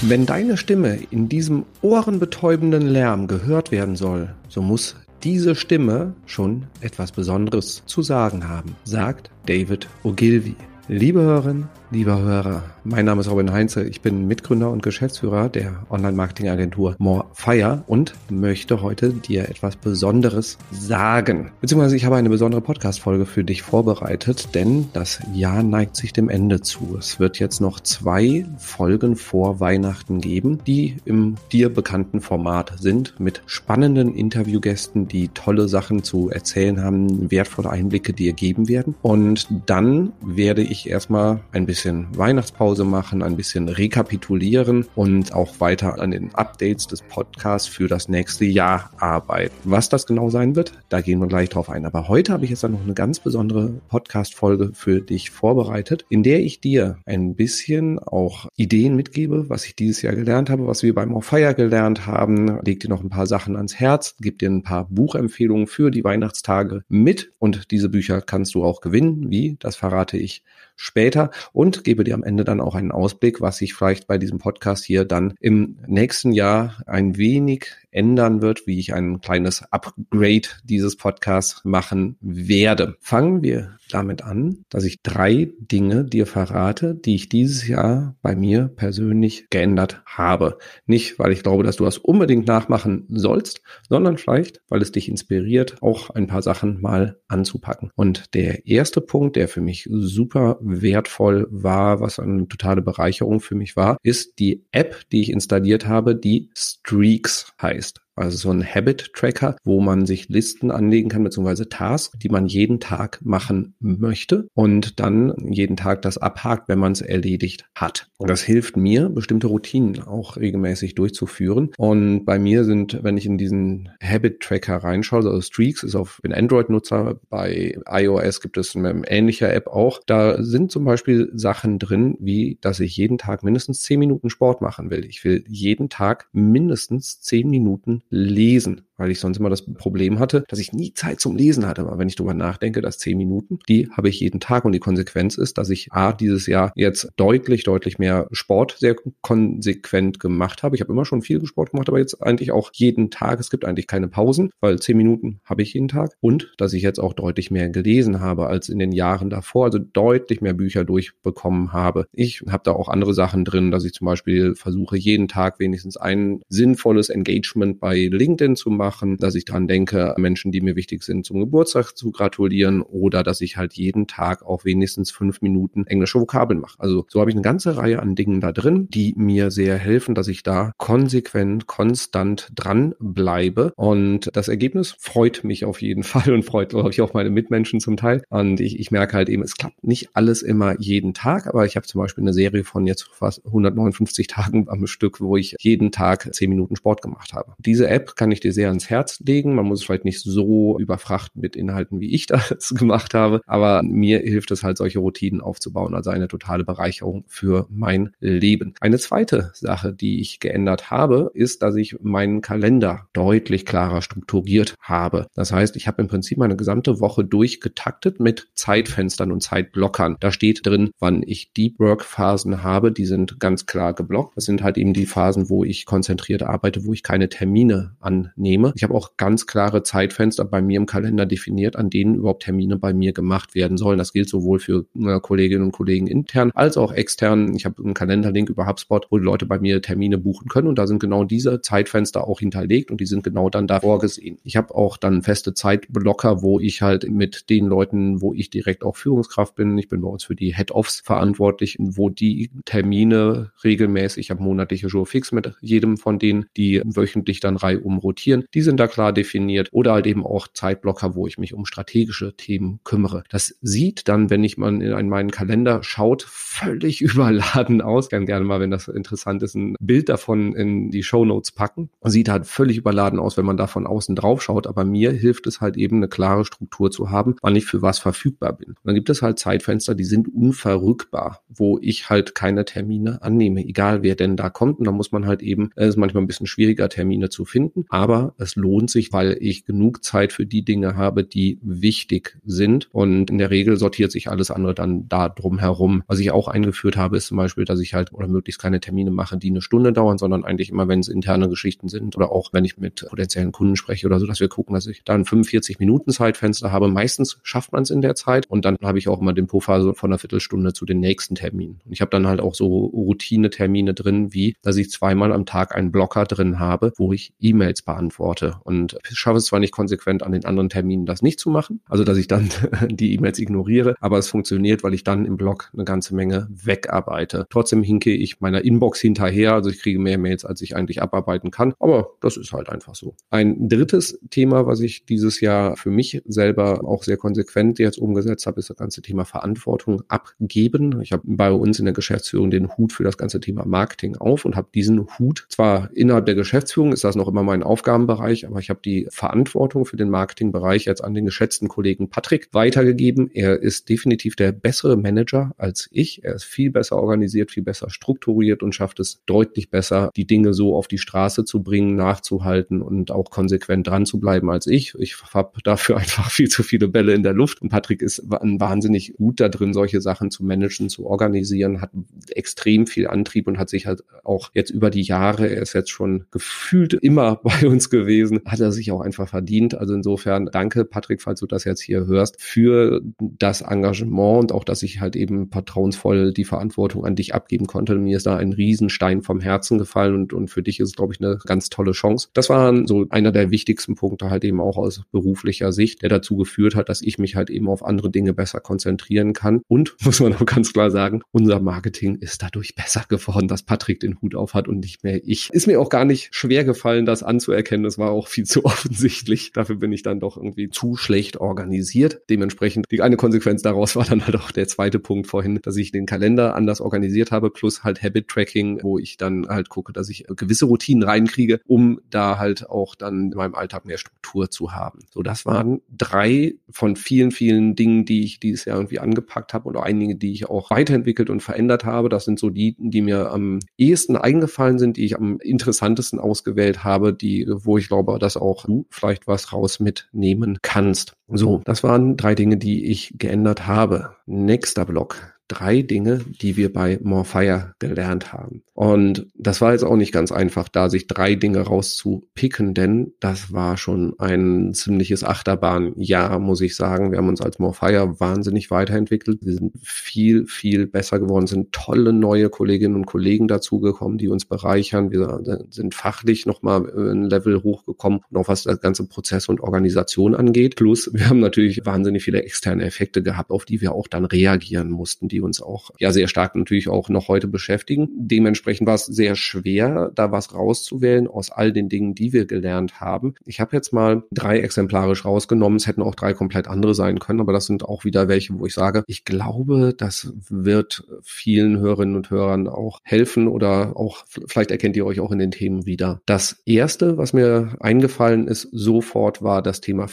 Wenn 0.01 0.25
deine 0.25 0.57
Stimme 0.57 0.99
in 1.11 1.29
diesem 1.29 1.67
ohrenbetäubenden 1.83 2.87
Lärm 2.87 3.27
gehört 3.27 3.71
werden 3.71 3.97
soll, 3.97 4.35
so 4.49 4.63
muss 4.63 4.97
diese 5.23 5.55
Stimme 5.55 6.15
schon 6.25 6.67
etwas 6.81 7.13
Besonderes 7.13 7.83
zu 7.85 8.01
sagen 8.01 8.49
haben, 8.49 8.77
sagt 8.85 9.31
David 9.45 9.89
Ogilvy. 10.05 10.57
Liebe 10.89 11.21
Hörerinnen, 11.21 11.69
lieber 11.91 12.21
Hörer, 12.21 12.65
mein 12.85 13.07
Name 13.07 13.23
ist 13.23 13.31
Robin 13.31 13.51
Heinze. 13.51 13.83
Ich 13.85 14.03
bin 14.03 14.27
Mitgründer 14.27 14.71
und 14.71 14.83
Geschäftsführer 14.83 15.49
der 15.49 15.87
Online-Marketing-Agentur 15.89 16.97
Morefire 16.99 17.83
und 17.87 18.15
möchte 18.29 18.83
heute 18.83 19.11
dir 19.11 19.49
etwas 19.49 19.77
Besonderes 19.77 20.59
sagen. 20.71 21.51
Beziehungsweise 21.63 21.97
ich 21.97 22.05
habe 22.05 22.17
eine 22.17 22.29
besondere 22.29 22.61
Podcast-Folge 22.61 23.25
für 23.25 23.43
dich 23.43 23.63
vorbereitet, 23.63 24.55
denn 24.55 24.89
das 24.93 25.21
Jahr 25.33 25.63
neigt 25.63 25.97
sich 25.97 26.13
dem 26.13 26.29
Ende 26.29 26.61
zu. 26.61 26.97
Es 26.99 27.19
wird 27.19 27.39
jetzt 27.39 27.61
noch 27.61 27.81
zwei 27.81 28.45
Folgen 28.59 29.17
vor 29.17 29.61
Weihnachten 29.61 30.21
geben, 30.21 30.59
die 30.67 30.97
im 31.07 31.37
dir 31.53 31.73
bekannten 31.73 32.21
Format 32.21 32.75
sind, 32.79 33.19
mit 33.19 33.43
spannenden 33.47 34.15
Interviewgästen, 34.15 35.09
die 35.09 35.29
tolle 35.29 35.69
Sachen 35.69 36.03
zu 36.03 36.29
erzählen 36.29 36.83
haben, 36.83 37.31
wertvolle 37.31 37.71
Einblicke 37.71 38.13
dir 38.13 38.35
geben 38.35 38.69
werden. 38.69 38.95
Und 39.01 39.49
dann 39.67 40.13
werde 40.21 40.63
ich 40.63 40.89
erstmal 40.89 41.41
ein 41.53 41.65
bisschen 41.65 41.78
Weihnachtspause 41.87 42.69
Pause 42.69 42.85
machen, 42.85 43.23
ein 43.23 43.37
bisschen 43.37 43.69
rekapitulieren 43.69 44.85
und 44.95 45.33
auch 45.33 45.59
weiter 45.59 46.01
an 46.01 46.11
den 46.11 46.35
Updates 46.35 46.87
des 46.87 47.01
Podcasts 47.01 47.67
für 47.67 47.89
das 47.89 48.09
nächste 48.09 48.45
Jahr 48.45 48.91
arbeiten. 48.99 49.55
Was 49.65 49.89
das 49.89 50.07
genau 50.07 50.29
sein 50.29 50.55
wird, 50.55 50.73
da 50.91 51.01
gehen 51.01 51.19
wir 51.19 51.29
gleich 51.29 51.49
drauf 51.49 51.71
ein. 51.71 51.87
Aber 51.87 52.09
heute 52.09 52.33
habe 52.33 52.45
ich 52.45 52.51
jetzt 52.51 52.63
dann 52.63 52.73
noch 52.73 52.83
eine 52.83 52.93
ganz 52.93 53.21
besondere 53.21 53.81
Podcast-Folge 53.89 54.73
für 54.75 55.01
dich 55.01 55.31
vorbereitet, 55.31 56.05
in 56.11 56.23
der 56.23 56.41
ich 56.41 56.61
dir 56.61 56.99
ein 57.07 57.35
bisschen 57.35 57.99
auch 57.99 58.49
Ideen 58.57 58.95
mitgebe, 58.97 59.49
was 59.49 59.65
ich 59.65 59.75
dieses 59.75 60.03
Jahr 60.03 60.15
gelernt 60.15 60.51
habe, 60.51 60.67
was 60.67 60.83
wir 60.83 60.95
beim 60.95 61.09
More 61.09 61.23
Fire 61.23 61.55
gelernt 61.55 62.07
haben. 62.07 62.61
Leg 62.65 62.81
dir 62.81 62.91
noch 62.91 63.03
ein 63.03 63.09
paar 63.09 63.27
Sachen 63.27 63.57
ans 63.57 63.77
Herz, 63.77 64.15
gib 64.21 64.39
dir 64.41 64.51
ein 64.51 64.63
paar 64.63 64.89
Buchempfehlungen 64.91 65.67
für 65.67 65.91
die 65.91 66.05
Weihnachtstage 66.05 66.83
mit 66.89 67.31
und 67.39 67.71
diese 67.71 67.89
Bücher 67.89 68.21
kannst 68.21 68.55
du 68.55 68.63
auch 68.63 68.83
gewinnen. 68.83 69.31
Wie? 69.31 69.57
Das 69.59 69.75
verrate 69.75 70.19
ich 70.19 70.45
später 70.79 71.31
und 71.53 71.85
gebe 71.85 72.05
dir 72.05 72.15
am 72.15 72.23
Ende 72.23 72.45
dann 72.45 72.61
auch 72.61 72.75
einen 72.75 72.93
Ausblick, 72.93 73.41
was 73.41 73.59
sich 73.59 73.75
vielleicht 73.75 74.07
bei 74.07 74.17
diesem 74.17 74.39
Podcast 74.39 74.85
hier 74.85 75.05
dann 75.05 75.35
im 75.41 75.79
nächsten 75.87 76.33
Jahr 76.33 76.77
ein 76.87 77.19
wenig 77.19 77.67
ändern 77.91 78.43
wird, 78.43 78.67
wie 78.67 78.79
ich 78.79 78.95
ein 78.95 79.21
kleines 79.21 79.63
Upgrade 79.73 80.49
dieses 80.65 80.97
Podcasts 80.97 81.65
machen 81.65 82.17
werde. 82.21 82.97
Fangen 83.01 83.43
wir 83.43 83.77
damit 83.91 84.23
an, 84.23 84.65
dass 84.69 84.85
ich 84.85 85.03
drei 85.03 85.53
Dinge 85.59 86.05
dir 86.05 86.27
verrate, 86.27 86.95
die 86.95 87.15
ich 87.15 87.29
dieses 87.29 87.67
Jahr 87.67 88.17
bei 88.21 88.37
mir 88.37 88.69
persönlich 88.69 89.49
geändert 89.51 90.03
habe. 90.05 90.59
Nicht, 90.87 91.19
weil 91.19 91.33
ich 91.33 91.43
glaube, 91.43 91.65
dass 91.65 91.77
du 91.77 91.85
das 91.85 91.99
unbedingt 91.99 92.47
nachmachen 92.47 93.07
sollst, 93.09 93.63
sondern 93.89 94.19
vielleicht, 94.19 94.61
weil 94.69 94.83
es 94.83 94.93
dich 94.93 95.09
inspiriert, 95.09 95.83
auch 95.83 96.11
ein 96.11 96.27
paar 96.27 96.43
Sachen 96.43 96.81
mal 96.81 97.19
anzupacken. 97.29 97.91
Und 97.95 98.35
der 98.35 98.67
erste 98.67 99.01
Punkt, 99.01 99.37
der 99.37 99.49
für 99.49 99.63
mich 99.63 99.89
super 99.91 100.59
wertvoll 100.61 101.47
war, 101.51 102.01
was 102.01 102.19
eine 102.19 102.47
totale 102.49 102.83
Bereicherung 102.83 103.41
für 103.41 103.55
mich 103.55 103.77
war, 103.77 103.97
ist 104.03 104.39
die 104.39 104.67
App, 104.73 105.09
die 105.11 105.23
ich 105.23 105.33
installiert 105.33 105.87
habe, 105.87 106.15
die 106.15 106.51
Streaks 106.55 107.53
heißt 107.61 107.78
ist 107.79 108.01
also 108.19 108.37
so 108.37 108.51
ein 108.51 108.65
Habit-Tracker, 108.65 109.57
wo 109.65 109.81
man 109.81 110.07
sich 110.07 110.29
Listen 110.29 110.71
anlegen 110.71 111.09
kann, 111.09 111.25
beziehungsweise 111.25 111.69
Tasks, 111.69 112.19
die 112.19 112.29
man 112.29 112.47
jeden 112.47 112.81
Tag 112.81 113.21
machen 113.23 113.75
möchte 113.81 114.49
und 114.55 115.01
dann 115.01 115.35
jeden 115.51 115.77
Tag 115.77 116.03
das 116.03 116.19
abhakt, 116.19 116.69
wenn 116.69 116.79
man 116.79 116.93
es 116.93 117.01
erledigt 117.01 117.65
hat. 117.75 118.09
Und 118.19 118.29
das 118.31 118.43
hilft 118.43 118.77
mir, 118.77 119.09
bestimmte 119.09 119.47
Routinen 119.47 120.03
auch 120.03 120.37
regelmäßig 120.37 120.95
durchzuführen. 120.95 121.71
Und 121.79 122.25
bei 122.25 122.39
mir 122.39 122.65
sind, 122.65 123.03
wenn 123.03 123.17
ich 123.17 123.27
in 123.27 123.39
diesen 123.39 123.91
Habit-Tracker 124.03 124.77
reinschaue, 124.77 125.19
also 125.19 125.41
Streaks 125.41 125.83
ist 125.83 125.95
auf 125.95 126.21
den 126.23 126.35
Android-Nutzer, 126.35 127.21
bei 127.31 127.79
iOS 127.89 128.41
gibt 128.41 128.57
es 128.59 128.75
eine 128.75 129.03
ähnliche 129.07 129.49
App 129.49 129.69
auch. 129.69 130.01
Da 130.07 130.43
sind 130.43 130.73
zum 130.73 130.85
Beispiel 130.85 131.31
Sachen 131.35 131.79
drin, 131.79 132.17
wie, 132.21 132.59
dass 132.61 132.81
ich 132.81 132.97
jeden 132.97 133.19
Tag 133.19 133.43
mindestens 133.43 133.83
zehn 133.83 134.01
Minuten 134.01 134.31
Sport 134.31 134.61
machen 134.61 134.91
will. 134.91 135.05
Ich 135.05 135.25
will 135.25 135.45
jeden 135.49 135.89
Tag 135.89 136.29
mindestens 136.33 137.21
zehn 137.21 137.49
Minuten 137.49 138.03
lesen 138.11 138.88
weil 138.99 139.11
ich 139.11 139.21
sonst 139.21 139.39
immer 139.39 139.49
das 139.49 139.63
Problem 139.63 140.19
hatte, 140.19 140.45
dass 140.49 140.59
ich 140.59 140.73
nie 140.73 140.93
Zeit 140.93 141.21
zum 141.21 141.37
Lesen 141.37 141.67
hatte. 141.67 141.83
Aber 141.83 141.99
wenn 141.99 142.09
ich 142.09 142.17
darüber 142.17 142.35
nachdenke, 142.35 142.83
dass 142.83 142.99
zehn 142.99 143.17
Minuten, 143.17 143.59
die 143.69 143.89
habe 143.91 144.09
ich 144.09 144.21
jeden 144.21 144.41
Tag 144.41 144.65
und 144.65 144.73
die 144.73 144.81
Konsequenz 144.81 145.39
ist, 145.39 145.57
dass 145.57 145.71
ich 145.71 145.93
A, 145.93 146.13
dieses 146.13 146.47
Jahr 146.47 146.73
jetzt 146.75 147.09
deutlich, 147.17 147.63
deutlich 147.63 147.99
mehr 147.99 148.27
Sport 148.33 148.77
sehr 148.79 148.97
konsequent 149.23 150.21
gemacht 150.21 150.63
habe. 150.63 150.75
Ich 150.75 150.83
habe 150.83 150.93
immer 150.93 151.05
schon 151.05 151.23
viel 151.23 151.45
Sport 151.47 151.71
gemacht, 151.71 151.89
aber 151.89 151.99
jetzt 151.99 152.21
eigentlich 152.23 152.51
auch 152.53 152.71
jeden 152.75 153.11
Tag. 153.11 153.41
Es 153.41 153.51
gibt 153.51 153.65
eigentlich 153.65 153.87
keine 153.87 154.09
Pausen, 154.09 154.51
weil 154.61 154.79
zehn 154.79 154.97
Minuten 154.97 155.41
habe 155.45 155.63
ich 155.63 155.75
jeden 155.75 155.89
Tag 155.89 156.15
und 156.21 156.53
dass 156.59 156.73
ich 156.73 156.83
jetzt 156.83 156.99
auch 156.99 157.13
deutlich 157.13 157.51
mehr 157.51 157.71
gelesen 157.71 158.21
habe 158.21 158.49
als 158.49 158.69
in 158.69 158.79
den 158.79 158.93
Jahren 158.93 159.31
davor, 159.31 159.67
also 159.67 159.79
deutlich 159.79 160.41
mehr 160.41 160.55
Bücher 160.55 160.85
durchbekommen 160.85 161.73
habe. 161.73 162.07
Ich 162.13 162.43
habe 162.49 162.63
da 162.65 162.73
auch 162.73 162.89
andere 162.89 163.15
Sachen 163.15 163.45
drin, 163.45 163.71
dass 163.71 163.85
ich 163.85 163.93
zum 163.93 164.07
Beispiel 164.07 164.57
versuche, 164.57 164.97
jeden 164.97 165.29
Tag 165.29 165.61
wenigstens 165.61 165.97
ein 165.97 166.41
sinnvolles 166.49 167.09
Engagement 167.09 167.79
bei 167.79 168.09
LinkedIn 168.11 168.57
zu 168.57 168.71
machen 168.71 168.88
machen, 168.89 169.19
dass 169.19 169.35
ich 169.35 169.45
dran 169.45 169.69
denke, 169.69 170.15
Menschen, 170.17 170.51
die 170.51 170.63
mir 170.63 170.75
wichtig 170.75 171.03
sind, 171.03 171.27
zum 171.27 171.41
Geburtstag 171.41 171.93
zu 171.93 172.11
gratulieren 172.11 172.81
oder 172.81 173.23
dass 173.23 173.43
ich 173.43 173.59
halt 173.59 173.75
jeden 173.75 174.07
Tag 174.07 174.43
auch 174.43 174.65
wenigstens 174.65 175.11
fünf 175.11 175.43
Minuten 175.43 175.87
englische 175.87 176.19
Vokabeln 176.19 176.59
mache. 176.59 176.81
Also 176.81 177.05
so 177.09 177.21
habe 177.21 177.31
ich 177.31 177.37
eine 177.37 177.43
ganze 177.43 177.77
Reihe 177.77 178.01
an 178.01 178.15
Dingen 178.15 178.41
da 178.41 178.51
drin, 178.51 178.89
die 178.89 179.13
mir 179.19 179.51
sehr 179.51 179.77
helfen, 179.77 180.15
dass 180.15 180.27
ich 180.29 180.43
da 180.43 180.73
konsequent, 180.79 181.67
konstant 181.67 182.49
dran 182.55 182.95
bleibe. 182.99 183.75
Und 183.77 184.31
das 184.33 184.49
Ergebnis 184.49 184.97
freut 184.99 185.45
mich 185.45 185.67
auf 185.67 185.83
jeden 185.83 186.03
Fall 186.13 186.33
und 186.33 186.45
freut, 186.45 186.71
glaube 186.71 186.89
ich, 186.89 187.03
auch 187.03 187.13
meine 187.13 187.29
Mitmenschen 187.29 187.81
zum 187.81 187.99
Teil. 187.99 188.23
Und 188.31 188.59
ich, 188.59 188.81
ich 188.81 188.91
merke 188.91 189.19
halt 189.19 189.29
eben, 189.29 189.43
es 189.43 189.57
klappt 189.59 189.85
nicht 189.87 190.17
alles 190.17 190.41
immer 190.41 190.81
jeden 190.81 191.13
Tag, 191.13 191.47
aber 191.47 191.67
ich 191.67 191.77
habe 191.77 191.87
zum 191.87 192.01
Beispiel 192.01 192.25
eine 192.25 192.33
Serie 192.33 192.65
von 192.65 192.87
jetzt 192.87 193.07
fast 193.13 193.45
159 193.45 194.29
Tagen 194.29 194.67
am 194.71 194.87
Stück, 194.87 195.21
wo 195.21 195.37
ich 195.37 195.57
jeden 195.61 195.93
Tag 195.93 196.35
zehn 196.35 196.49
Minuten 196.49 196.75
Sport 196.75 197.03
gemacht 197.03 197.35
habe. 197.35 197.53
Diese 197.59 197.87
App 197.87 198.17
kann 198.17 198.31
ich 198.31 198.41
dir 198.41 198.55
sehr 198.55 198.71
ans 198.79 198.91
Herz 198.91 199.21
legen. 199.21 199.55
Man 199.55 199.67
muss 199.67 199.81
es 199.81 199.87
vielleicht 199.87 200.05
nicht 200.05 200.21
so 200.21 200.79
überfrachten 200.79 201.41
mit 201.41 201.57
Inhalten, 201.57 202.01
wie 202.01 202.15
ich 202.15 202.27
das 202.27 202.71
gemacht 202.71 203.15
habe, 203.15 203.41
aber 203.47 203.83
mir 203.83 204.21
hilft 204.21 204.51
es 204.51 204.63
halt, 204.63 204.79
solche 204.79 205.01
Routinen 205.01 205.41
aufzubauen. 205.41 205.95
Also 205.95 206.11
eine 206.11 206.29
totale 206.29 206.65
Bereicherung 206.65 207.25
für 207.27 207.67
mein 207.71 208.11
Leben. 208.21 208.75
Eine 208.81 208.99
zweite 208.99 209.51
Sache, 209.55 209.93
die 209.93 210.21
ich 210.21 210.39
geändert 210.41 210.91
habe, 210.91 211.31
ist, 211.35 211.63
dass 211.63 211.75
ich 211.75 211.97
meinen 212.01 212.41
Kalender 212.41 213.09
deutlich 213.13 213.67
klarer 213.67 214.03
strukturiert 214.03 214.75
habe. 214.81 215.27
Das 215.35 215.53
heißt, 215.53 215.75
ich 215.77 215.89
habe 215.89 216.01
im 216.03 216.09
Prinzip 216.09 216.39
meine 216.39 216.57
gesamte 216.57 217.01
Woche 217.01 217.25
durchgetaktet 217.25 218.21
mit 218.21 218.49
Zeitfenstern 218.55 219.33
und 219.33 219.43
Zeitblockern. 219.43 220.17
Da 220.21 220.31
steht 220.31 220.65
drin, 220.65 220.91
wann 221.01 221.23
ich 221.27 221.53
Deep 221.53 221.81
Work 221.81 222.05
Phasen 222.05 222.63
habe. 222.63 222.93
Die 222.93 223.07
sind 223.07 223.41
ganz 223.41 223.67
klar 223.67 223.95
geblockt. 223.95 224.37
Das 224.37 224.45
sind 224.45 224.63
halt 224.63 224.79
eben 224.79 224.93
die 224.93 225.07
Phasen, 225.07 225.51
wo 225.51 225.65
ich 225.65 225.87
konzentriert 225.87 226.43
arbeite, 226.43 226.85
wo 226.85 226.93
ich 226.93 227.03
keine 227.03 227.29
Termine 227.29 227.97
annehme 228.01 228.68
Ich 228.75 228.83
habe 228.83 228.95
auch 228.95 229.17
ganz 229.17 229.47
klare 229.47 229.83
Zeitfenster 229.83 230.45
bei 230.45 230.63
mir 230.63 230.77
im 230.77 230.87
Kalender 230.87 231.27
definiert, 231.27 231.77
an 231.77 231.91
denen 231.91 232.15
überhaupt 232.15 232.43
Termine 232.45 232.77
bei 232.79 232.93
mir 232.93 233.13
gemacht 233.13 233.55
werden 233.55 233.77
sollen. 233.77 233.99
Das 233.99 234.13
gilt 234.13 234.29
sowohl 234.29 234.59
für 234.59 234.87
äh, 234.99 235.21
Kolleginnen 235.21 235.65
und 235.65 235.73
Kollegen 235.73 236.07
intern 236.07 236.51
als 236.55 236.77
auch 236.77 236.93
extern. 236.93 237.55
Ich 237.55 237.65
habe 237.65 237.83
einen 237.83 237.95
Kalenderlink 237.95 238.49
über 238.49 238.67
HubSpot, 238.67 239.07
wo 239.11 239.19
die 239.19 239.25
Leute 239.25 239.47
bei 239.47 239.59
mir 239.59 239.83
Termine 239.83 240.19
buchen 240.19 240.49
können 240.49 240.69
und 240.69 240.79
da 240.79 240.87
sind 240.87 241.01
genau 241.01 241.25
diese 241.25 241.61
Zeitfenster 241.61 242.27
auch 242.27 242.41
hinterlegt 242.41 242.91
und 242.91 243.01
die 243.01 243.07
sind 243.07 243.23
genau 243.23 243.51
dann 243.51 243.67
da 243.67 243.81
vorgesehen. 243.81 244.39
Ich 244.45 244.57
habe 244.57 244.75
auch 244.75 244.97
dann 244.97 245.23
feste 245.23 245.55
Zeitblocker, 245.55 246.43
wo 246.43 246.61
ich 246.61 246.83
halt 246.83 247.09
mit 247.11 247.51
den 247.51 247.67
Leuten, 247.67 248.21
wo 248.21 248.33
ich 248.35 248.51
direkt 248.51 248.85
auch 248.85 248.97
Führungskraft 248.97 249.55
bin, 249.55 249.77
ich 249.79 249.89
bin 249.89 250.01
bei 250.01 250.09
uns 250.09 250.25
für 250.25 250.35
die 250.35 250.55
Head-Offs 250.55 251.01
verantwortlich, 251.05 251.77
wo 251.79 252.11
die 252.11 252.51
Termine 252.65 253.53
regelmäßig, 253.65 254.27
ich 254.27 254.31
habe 254.31 254.43
monatliche 254.43 254.89
Jour 254.89 255.07
fix 255.07 255.33
mit 255.33 255.55
jedem 255.61 255.97
von 255.97 256.19
denen, 256.19 256.47
die 256.57 256.83
wöchentlich 256.85 257.41
dann 257.41 257.57
reihum 257.57 257.99
rotieren, 257.99 258.45
die 258.59 258.63
sind 258.63 258.81
da 258.81 258.89
klar 258.89 259.13
definiert 259.13 259.69
oder 259.71 259.93
halt 259.93 260.09
eben 260.09 260.27
auch 260.27 260.49
Zeitblocker, 260.49 261.15
wo 261.15 261.29
ich 261.29 261.39
mich 261.39 261.55
um 261.55 261.65
strategische 261.65 262.35
Themen 262.35 262.81
kümmere. 262.83 263.23
Das 263.29 263.57
sieht 263.61 264.09
dann, 264.09 264.31
wenn 264.31 264.43
ich 264.43 264.59
mal 264.59 264.83
in 264.83 265.09
meinen 265.09 265.31
Kalender 265.31 265.85
schaut, 265.85 266.25
völlig 266.25 267.01
überladen 267.03 267.81
aus. 267.81 268.09
Kann 268.09 268.27
gerne 268.27 268.45
mal, 268.45 268.59
wenn 268.59 268.73
das 268.73 268.89
interessant 268.89 269.45
ist, 269.45 269.55
ein 269.55 269.77
Bild 269.79 270.09
davon 270.09 270.57
in 270.57 270.91
die 270.91 271.05
Show 271.05 271.25
Notes 271.25 271.53
packen. 271.53 271.91
Sieht 272.03 272.29
halt 272.29 272.49
völlig 272.49 272.79
überladen 272.79 273.21
aus, 273.21 273.37
wenn 273.37 273.47
man 273.47 273.57
da 273.57 273.69
von 273.69 273.87
außen 273.87 274.17
drauf 274.17 274.43
schaut. 274.43 274.67
Aber 274.67 274.85
mir 274.85 275.13
hilft 275.13 275.47
es 275.47 275.61
halt 275.61 275.77
eben, 275.77 275.99
eine 275.99 276.09
klare 276.09 276.45
Struktur 276.45 276.91
zu 276.91 277.11
haben, 277.11 277.37
wann 277.41 277.55
ich 277.55 277.65
für 277.65 277.81
was 277.81 278.01
verfügbar 278.01 278.55
bin. 278.55 278.71
Und 278.71 278.87
dann 278.87 278.97
gibt 278.97 279.09
es 279.09 279.23
halt 279.23 279.39
Zeitfenster, 279.39 279.95
die 279.95 280.03
sind 280.03 280.27
unverrückbar, 280.35 281.43
wo 281.49 281.79
ich 281.81 282.11
halt 282.11 282.35
keine 282.35 282.65
Termine 282.65 283.23
annehme, 283.23 283.65
egal 283.65 284.03
wer 284.03 284.17
denn 284.17 284.37
da 284.37 284.51
kommt. 284.51 284.81
Und 284.81 284.87
da 284.87 284.91
muss 284.91 285.13
man 285.13 285.27
halt 285.27 285.43
eben, 285.43 285.71
es 285.77 285.91
ist 285.91 285.97
manchmal 285.97 286.25
ein 286.25 286.27
bisschen 286.27 286.49
schwieriger, 286.49 286.89
Termine 286.89 287.29
zu 287.29 287.45
finden. 287.45 287.85
Aber 287.89 288.35
es 288.39 288.57
lohnt 288.57 288.91
sich, 288.91 289.13
weil 289.13 289.37
ich 289.41 289.65
genug 289.65 290.05
Zeit 290.05 290.33
für 290.33 290.47
die 290.47 290.65
Dinge 290.65 290.97
habe, 290.97 291.25
die 291.25 291.59
wichtig 291.63 292.39
sind. 292.45 292.89
Und 292.93 293.31
in 293.31 293.39
der 293.39 293.51
Regel 293.51 293.77
sortiert 293.77 294.13
sich 294.13 294.29
alles 294.29 294.51
andere 294.51 294.75
dann 294.75 295.09
da 295.09 295.29
drum 295.29 295.59
herum. 295.59 296.03
Was 296.07 296.19
ich 296.21 296.31
auch 296.31 296.49
eingeführt 296.49 296.97
habe, 296.97 297.17
ist 297.17 297.27
zum 297.27 297.37
Beispiel, 297.37 297.65
dass 297.65 297.81
ich 297.81 297.95
halt 297.95 298.13
oder 298.13 298.29
möglichst 298.29 298.61
keine 298.61 298.81
Termine 298.81 299.11
mache, 299.11 299.37
die 299.37 299.51
eine 299.51 299.63
Stunde 299.63 299.93
dauern, 299.93 300.19
sondern 300.19 300.45
eigentlich 300.45 300.71
immer, 300.71 300.89
wenn 300.89 301.01
es 301.01 301.09
interne 301.09 301.49
Geschichten 301.49 301.89
sind 301.89 302.17
oder 302.17 302.31
auch 302.33 302.53
wenn 302.53 302.65
ich 302.65 302.79
mit 302.79 303.07
potenziellen 303.09 303.53
Kunden 303.53 303.77
spreche 303.77 304.07
oder 304.07 304.21
so, 304.21 304.27
dass 304.27 304.41
wir 304.41 304.49
gucken, 304.49 304.75
dass 304.75 304.87
ich 304.87 305.03
da 305.05 305.15
ein 305.15 305.25
45 305.25 305.79
Minuten 305.79 306.13
Zeitfenster 306.13 306.73
habe. 306.73 306.89
Meistens 306.89 307.39
schafft 307.43 307.73
man 307.73 307.83
es 307.83 307.91
in 307.91 308.03
der 308.03 308.15
Zeit 308.15 308.47
und 308.49 308.65
dann 308.65 308.77
habe 308.83 308.99
ich 308.99 309.09
auch 309.09 309.21
immer 309.21 309.33
den 309.33 309.47
Puffer 309.47 309.95
von 309.95 310.11
einer 310.11 310.19
Viertelstunde 310.19 310.73
zu 310.73 310.85
den 310.85 311.01
nächsten 311.01 311.35
Terminen. 311.35 311.81
Und 311.85 311.93
ich 311.93 312.01
habe 312.01 312.11
dann 312.11 312.27
halt 312.27 312.41
auch 312.41 312.55
so 312.55 312.87
Routine-Termine 312.87 313.95
drin, 313.95 314.33
wie 314.33 314.55
dass 314.63 314.77
ich 314.77 314.91
zweimal 314.91 315.33
am 315.33 315.47
Tag 315.47 315.75
einen 315.75 315.93
Blocker 315.93 316.25
drin 316.25 316.59
habe, 316.59 316.93
wo 316.97 317.13
ich 317.13 317.33
E-Mails 317.41 317.83
beantworte. 317.83 318.28
Und 318.65 318.99
ich 319.11 319.19
schaffe 319.19 319.39
es 319.39 319.47
zwar 319.47 319.61
nicht 319.61 319.73
konsequent 319.73 320.23
an 320.23 320.33
den 320.33 320.45
anderen 320.45 320.69
Terminen 320.69 321.07
das 321.07 321.23
nicht 321.23 321.41
zu 321.41 321.51
machen, 321.51 321.81
also 321.89 322.05
dass 322.05 322.19
ich 322.19 322.29
dann 322.29 322.49
die 322.89 323.15
E-Mails 323.15 323.39
ignoriere, 323.39 323.95
aber 324.01 324.19
es 324.19 324.29
funktioniert, 324.29 324.83
weil 324.83 324.95
ich 324.95 325.05
dann 325.05 325.25
im 325.25 325.37
Blog 325.37 325.71
eine 325.73 325.85
ganze 325.85 326.15
Menge 326.15 326.49
wegarbeite. 326.51 327.47
Trotzdem 327.51 327.83
hinke 327.83 328.11
ich 328.11 328.41
meiner 328.41 328.65
Inbox 328.65 329.01
hinterher, 329.01 329.55
also 329.55 329.71
ich 329.71 329.81
kriege 329.81 329.99
mehr 329.99 330.19
Mails, 330.19 330.45
als 330.45 330.61
ich 330.63 330.77
eigentlich 330.77 331.03
abarbeiten 331.03 331.51
kann, 331.51 331.75
aber 331.79 332.11
das 332.21 332.37
ist 332.37 332.53
halt 332.53 332.69
einfach 332.69 332.95
so. 332.95 333.15
Ein 333.31 333.69
drittes 333.69 334.19
Thema, 334.31 334.67
was 334.67 334.81
ich 334.81 335.05
dieses 335.05 335.41
Jahr 335.41 335.77
für 335.77 335.91
mich 335.91 336.23
selber 336.27 336.85
auch 336.85 337.03
sehr 337.03 337.17
konsequent 337.17 337.79
jetzt 337.79 337.99
umgesetzt 337.99 338.47
habe, 338.47 338.61
ist 338.61 338.71
das 338.71 338.77
ganze 338.77 339.03
Thema 339.03 339.25
Verantwortung 339.25 340.03
abgeben. 340.09 341.01
Ich 341.01 341.13
habe 341.13 341.23
bei 341.25 341.51
uns 341.51 341.79
in 341.79 341.85
der 341.85 341.95
Geschäftsführung 341.95 342.51
den 342.51 342.77
Hut 342.77 342.93
für 342.93 343.05
das 343.05 343.19
ganze 343.19 343.41
Thema 343.41 343.65
Marketing 343.67 344.17
auf 344.17 344.45
und 344.45 344.57
habe 344.57 344.69
diesen 344.75 345.07
Hut 345.19 345.47
zwar 345.49 345.91
innerhalb 345.95 346.27
der 346.27 346.35
Geschäftsführung 346.35 346.93
ist 346.93 347.05
das 347.05 347.17
noch 347.17 347.29
immer 347.29 347.43
mein 347.43 347.63
Aufgabenbereich, 347.63 348.18
aber 348.19 348.59
ich 348.59 348.71
habe 348.71 348.81
die 348.85 349.07
Verantwortung 349.11 349.85
für 349.85 349.97
den 349.97 350.11
Marketingbereich 350.11 350.85
jetzt 350.85 351.03
an 351.03 351.15
den 351.15 351.25
geschätzten 351.25 351.69
Kollegen 351.69 352.11
Patrick 352.11 352.49
weitergegeben. 352.53 353.31
Er 353.33 353.61
ist 353.61 353.89
definitiv 353.89 354.37
der 354.37 354.53
bessere 354.53 354.97
Manager 354.97 355.53
als 355.57 355.89
ich. 355.91 356.25
Er 356.25 356.35
ist 356.35 356.45
viel 356.45 356.71
besser 356.71 356.97
organisiert, 356.97 357.51
viel 357.51 357.63
besser 357.63 357.91
strukturiert 357.91 358.63
und 358.63 358.75
schafft 358.75 359.01
es 359.01 359.23
deutlich 359.27 359.71
besser, 359.71 360.11
die 360.17 360.27
Dinge 360.27 360.53
so 360.55 360.77
auf 360.77 360.89
die 360.89 360.99
Straße 360.99 361.45
zu 361.45 361.63
bringen, 361.63 361.97
nachzuhalten 361.97 362.83
und 362.83 363.11
auch 363.11 363.31
konsequent 363.31 363.87
dran 363.87 364.07
zu 364.07 364.21
bleiben 364.21 364.51
als 364.51 364.67
ich. 364.67 364.95
Ich 364.99 365.17
habe 365.35 365.59
dafür 365.65 365.97
einfach 365.99 366.31
viel 366.31 366.49
zu 366.49 366.63
viele 366.63 366.89
Bälle 366.89 367.15
in 367.15 367.23
der 367.23 367.33
Luft 367.33 367.63
und 367.63 367.69
Patrick 367.69 368.03
ist 368.03 368.23
wahnsinnig 368.27 369.15
gut 369.15 369.41
da 369.41 369.49
drin, 369.49 369.73
solche 369.73 370.01
Sachen 370.01 370.31
zu 370.31 370.45
managen, 370.45 370.89
zu 370.89 371.07
organisieren, 371.07 371.81
hat 371.81 371.91
extrem 372.31 372.87
viel 372.87 373.07
Antrieb 373.07 373.47
und 373.47 373.59
hat 373.59 373.69
sich 373.69 373.87
halt 373.87 374.05
auch 374.25 374.51
jetzt 374.55 374.71
über 374.71 374.91
die 374.91 375.03
Jahre, 375.03 375.49
er 375.49 375.63
ist 375.63 375.73
jetzt 375.73 375.91
schon 375.91 376.27
gefühlt 376.31 376.95
immer 376.95 377.37
bei 377.43 377.67
uns 377.67 377.91
gewesen, 377.91 378.08
hat 378.47 378.61
er 378.61 378.73
sich 378.73 378.91
auch 378.93 379.01
einfach 379.01 379.29
verdient. 379.29 379.75
Also 379.75 379.95
insofern 379.95 380.49
danke 380.53 380.85
Patrick, 380.85 381.23
falls 381.23 381.41
du 381.41 381.47
das 381.47 381.65
jetzt 381.65 381.81
hier 381.81 382.07
hörst, 382.07 382.41
für 382.41 383.01
das 383.21 383.61
Engagement 383.61 384.39
und 384.39 384.53
auch, 384.53 384.65
dass 384.65 384.83
ich 384.83 385.01
halt 385.01 385.17
eben 385.17 385.51
vertrauensvoll 385.51 386.33
die 386.33 386.45
Verantwortung 386.45 387.05
an 387.05 387.17
dich 387.17 387.35
abgeben 387.35 387.67
konnte. 387.67 387.97
Mir 387.97 388.17
ist 388.17 388.27
da 388.27 388.37
ein 388.37 388.53
Riesenstein 388.53 389.23
vom 389.23 389.41
Herzen 389.41 389.79
gefallen 389.79 390.15
und, 390.15 390.33
und 390.33 390.49
für 390.49 390.63
dich 390.63 390.81
ist 390.81 390.89
es, 390.89 390.97
glaube 390.97 391.13
ich, 391.13 391.21
eine 391.21 391.39
ganz 391.45 391.69
tolle 391.69 391.93
Chance. 391.93 392.29
Das 392.35 392.49
war 392.49 392.87
so 392.87 393.07
einer 393.11 393.33
der 393.33 393.51
wichtigsten 393.51 393.95
Punkte 393.95 394.31
halt 394.31 394.45
eben 394.45 394.61
auch 394.61 394.77
aus 394.77 395.03
beruflicher 395.13 395.73
Sicht, 395.73 396.03
der 396.03 396.09
dazu 396.09 396.37
geführt 396.37 396.75
hat, 396.75 396.89
dass 396.89 397.03
ich 397.03 397.19
mich 397.19 397.37
halt 397.37 397.51
eben 397.51 397.69
auf 397.69 397.85
andere 397.85 398.11
Dinge 398.11 398.33
besser 398.35 398.61
konzentrieren 398.61 399.33
kann. 399.33 399.61
Und 399.69 399.97
muss 400.05 400.21
man 400.21 400.35
auch 400.35 400.47
ganz 400.47 400.73
klar 400.73 400.91
sagen, 400.91 401.23
unser 401.33 401.61
Marketing 401.61 402.17
ist 402.17 402.43
dadurch 402.43 402.75
besser 402.75 403.05
geworden, 403.09 403.49
dass 403.49 403.63
Patrick 403.63 404.01
den 404.01 404.21
Hut 404.21 404.35
auf 404.35 404.55
hat 404.55 404.69
und 404.69 404.81
nicht 404.81 405.05
mehr 405.05 405.21
ich. 405.25 405.51
Ist 405.53 405.67
mir 405.67 405.81
auch 405.81 405.91
gar 405.91 406.05
nicht 406.05 406.35
schwer 406.35 406.65
gefallen, 406.65 407.07
das 407.07 407.23
anzuerkennen. 407.23 407.85
Das 407.85 407.98
war 407.99 408.11
auch 408.11 408.29
viel 408.29 408.45
zu 408.45 408.65
offensichtlich. 408.65 409.53
Dafür 409.53 409.77
bin 409.77 409.93
ich 409.93 410.03
dann 410.03 410.21
doch 410.21 410.37
irgendwie 410.37 410.71
zu 410.71 410.97
schlecht 410.97 411.39
organisiert. 411.39 412.23
Dementsprechend 412.31 412.87
die 412.91 413.03
eine 413.03 413.17
Konsequenz 413.17 413.63
daraus 413.63 413.97
war 413.97 414.05
dann 414.05 414.27
halt 414.27 414.37
auch 414.37 414.51
der 414.51 414.69
zweite 414.69 414.99
Punkt 414.99 415.27
vorhin, 415.27 415.61
dass 415.63 415.77
ich 415.77 415.93
den 415.93 416.07
Kalender 416.07 416.55
anders 416.55 416.81
organisiert 416.81 417.31
habe, 417.31 417.51
plus 417.51 417.85
halt 417.85 418.03
Habit 418.03 418.29
Tracking, 418.29 418.81
wo 418.83 418.99
ich 418.99 419.17
dann 419.17 419.47
halt 419.49 419.69
gucke, 419.69 419.93
dass 419.93 420.09
ich 420.09 420.25
gewisse 420.29 420.67
Routinen 420.67 421.03
reinkriege, 421.03 421.61
um 421.67 422.01
da 422.11 422.39
halt 422.39 422.69
auch 422.69 422.95
dann 422.95 423.33
in 423.33 423.37
meinem 423.37 423.55
Alltag 423.55 423.85
mehr 423.85 423.99
Struktur 423.99 424.51
zu 424.51 424.73
haben. 424.73 425.01
So, 425.11 425.23
das 425.23 425.47
waren 425.47 425.81
drei 425.95 426.55
von 426.71 426.97
vielen, 426.97 427.31
vielen 427.31 427.75
Dingen, 427.75 428.05
die 428.05 428.25
ich 428.25 428.41
dieses 428.41 428.65
Jahr 428.65 428.77
irgendwie 428.77 428.99
angepackt 428.99 429.55
habe 429.55 429.69
oder 429.69 429.83
einige, 429.83 430.17
die 430.17 430.33
ich 430.33 430.49
auch 430.49 430.71
weiterentwickelt 430.71 431.31
und 431.31 431.43
verändert 431.43 431.85
habe. 431.85 432.09
Das 432.09 432.25
sind 432.25 432.39
so 432.39 432.51
die, 432.51 432.77
die 432.79 433.03
mir 433.03 433.31
am 433.31 433.61
ehesten 433.77 434.17
eingefallen 434.17 434.79
sind, 434.79 434.97
die 434.97 435.05
ich 435.05 435.17
am 435.17 435.39
interessantesten 435.41 436.19
ausgewählt 436.19 436.85
habe, 436.85 437.13
die, 437.13 437.47
wo 437.49 437.79
ich 437.79 437.88
glaube, 437.89 438.19
dass 438.19 438.37
auch 438.37 438.65
du 438.67 438.87
vielleicht 438.91 439.27
was 439.27 439.53
raus 439.53 439.81
mitnehmen 439.81 440.59
kannst. 440.63 441.18
So, 441.29 441.61
das 441.65 441.83
waren 441.83 442.17
drei 442.17 442.35
Dinge, 442.35 442.57
die 442.57 442.87
ich 442.87 443.15
geändert 443.19 443.67
habe. 443.67 444.17
Nächster 444.27 444.85
Block 444.85 445.39
drei 445.49 445.81
Dinge, 445.81 446.21
die 446.41 446.57
wir 446.57 446.73
bei 446.73 446.99
Morfire 447.03 447.75
gelernt 447.79 448.33
haben. 448.33 448.63
Und 448.75 449.27
das 449.35 449.61
war 449.61 449.73
jetzt 449.73 449.83
auch 449.83 449.97
nicht 449.97 450.13
ganz 450.13 450.31
einfach, 450.31 450.69
da 450.69 450.89
sich 450.89 451.09
drei 451.09 451.35
Dinge 451.35 451.63
rauszupicken, 451.63 452.75
denn 452.75 453.15
das 453.19 453.53
war 453.53 453.77
schon 453.77 454.15
ein 454.19 454.73
ziemliches 454.75 455.25
Achterbahnjahr, 455.25 456.39
muss 456.39 456.61
ich 456.61 456.77
sagen. 456.77 457.11
Wir 457.11 457.19
haben 457.19 457.29
uns 457.29 457.41
als 457.41 457.59
Morfire 457.59 458.21
wahnsinnig 458.21 458.71
weiterentwickelt. 458.71 459.41
Wir 459.43 459.55
sind 459.55 459.73
viel, 459.83 460.47
viel 460.47 460.87
besser 460.87 461.19
geworden, 461.19 461.47
sind 461.47 461.73
tolle 461.73 462.13
neue 462.13 462.51
Kolleginnen 462.51 462.95
und 462.95 463.07
Kollegen 463.07 463.49
dazugekommen, 463.49 464.19
die 464.19 464.29
uns 464.29 464.45
bereichern. 464.45 465.11
Wir 465.11 465.41
sind 465.71 465.95
fachlich 465.95 466.47
nochmal 466.47 466.89
ein 466.95 467.25
Level 467.25 467.63
hochgekommen, 467.63 468.21
noch 468.31 468.49
was 468.49 468.65
das 468.65 468.81
ganze 468.81 469.09
Prozess 469.09 469.49
und 469.49 469.61
Organisation 469.61 470.35
angeht. 470.35 470.77
Plus, 470.77 471.11
wir 471.19 471.29
haben 471.29 471.41
natürlich 471.41 471.85
wahnsinnig 471.85 472.23
viele 472.23 472.43
externe 472.43 472.85
Effekte 472.85 473.23
gehabt, 473.23 473.51
auf 473.51 473.65
die 473.65 473.81
wir 473.81 473.93
auch 473.93 474.07
dann 474.07 474.25
reagieren 474.25 474.91
mussten, 474.91 475.29
die 475.29 475.41
uns 475.41 475.61
auch 475.61 475.91
ja 475.99 476.13
sehr 476.13 476.29
stark 476.29 476.55
natürlich 476.55 476.89
auch 476.89 477.09
noch 477.09 477.29
heute 477.29 477.49
beschäftigen. 477.49 478.09
Dementsprechend 478.17 478.87
war 478.87 478.95
es 478.95 479.07
sehr 479.07 479.35
schwer, 479.35 480.13
da 480.15 480.31
was 480.31 480.55
rauszuwählen 480.55 481.27
aus 481.27 481.51
all 481.51 481.73
den 481.73 481.89
Dingen, 481.89 482.15
die 482.15 482.33
wir 482.33 482.47
gelernt 482.47 483.01
haben. 483.01 483.35
Ich 483.45 483.59
habe 483.59 483.75
jetzt 483.75 483.93
mal 483.93 484.23
drei 484.31 484.61
exemplarisch 484.61 485.25
rausgenommen. 485.25 485.77
Es 485.77 485.87
hätten 485.89 486.03
auch 486.03 486.15
drei 486.15 486.35
komplett 486.35 486.69
andere 486.69 486.95
sein 486.95 487.19
können, 487.19 487.41
aber 487.41 487.53
das 487.53 487.67
sind 487.67 487.85
auch 487.85 488.05
wieder 488.05 488.29
welche, 488.29 488.57
wo 488.59 488.67
ich 488.67 488.75
sage, 488.75 489.03
ich 489.07 489.25
glaube, 489.25 489.95
das 489.97 490.33
wird 490.49 491.05
vielen 491.23 491.79
Hörerinnen 491.79 492.15
und 492.15 492.31
Hörern 492.31 492.69
auch 492.69 493.01
helfen 493.03 493.49
oder 493.49 493.97
auch 493.97 494.25
vielleicht 494.47 494.71
erkennt 494.71 494.97
ihr 494.97 495.05
euch 495.05 495.19
auch 495.19 495.33
in 495.33 495.41
den 495.41 495.51
Themen 495.51 495.85
wieder. 495.85 496.21
Das 496.27 496.63
erste, 496.65 497.19
was 497.19 497.33
mir 497.33 497.77
eingefallen 497.81 498.47
ist, 498.47 498.69
sofort 498.71 499.43
war 499.43 499.63
das 499.63 499.81
Thema 499.81 500.07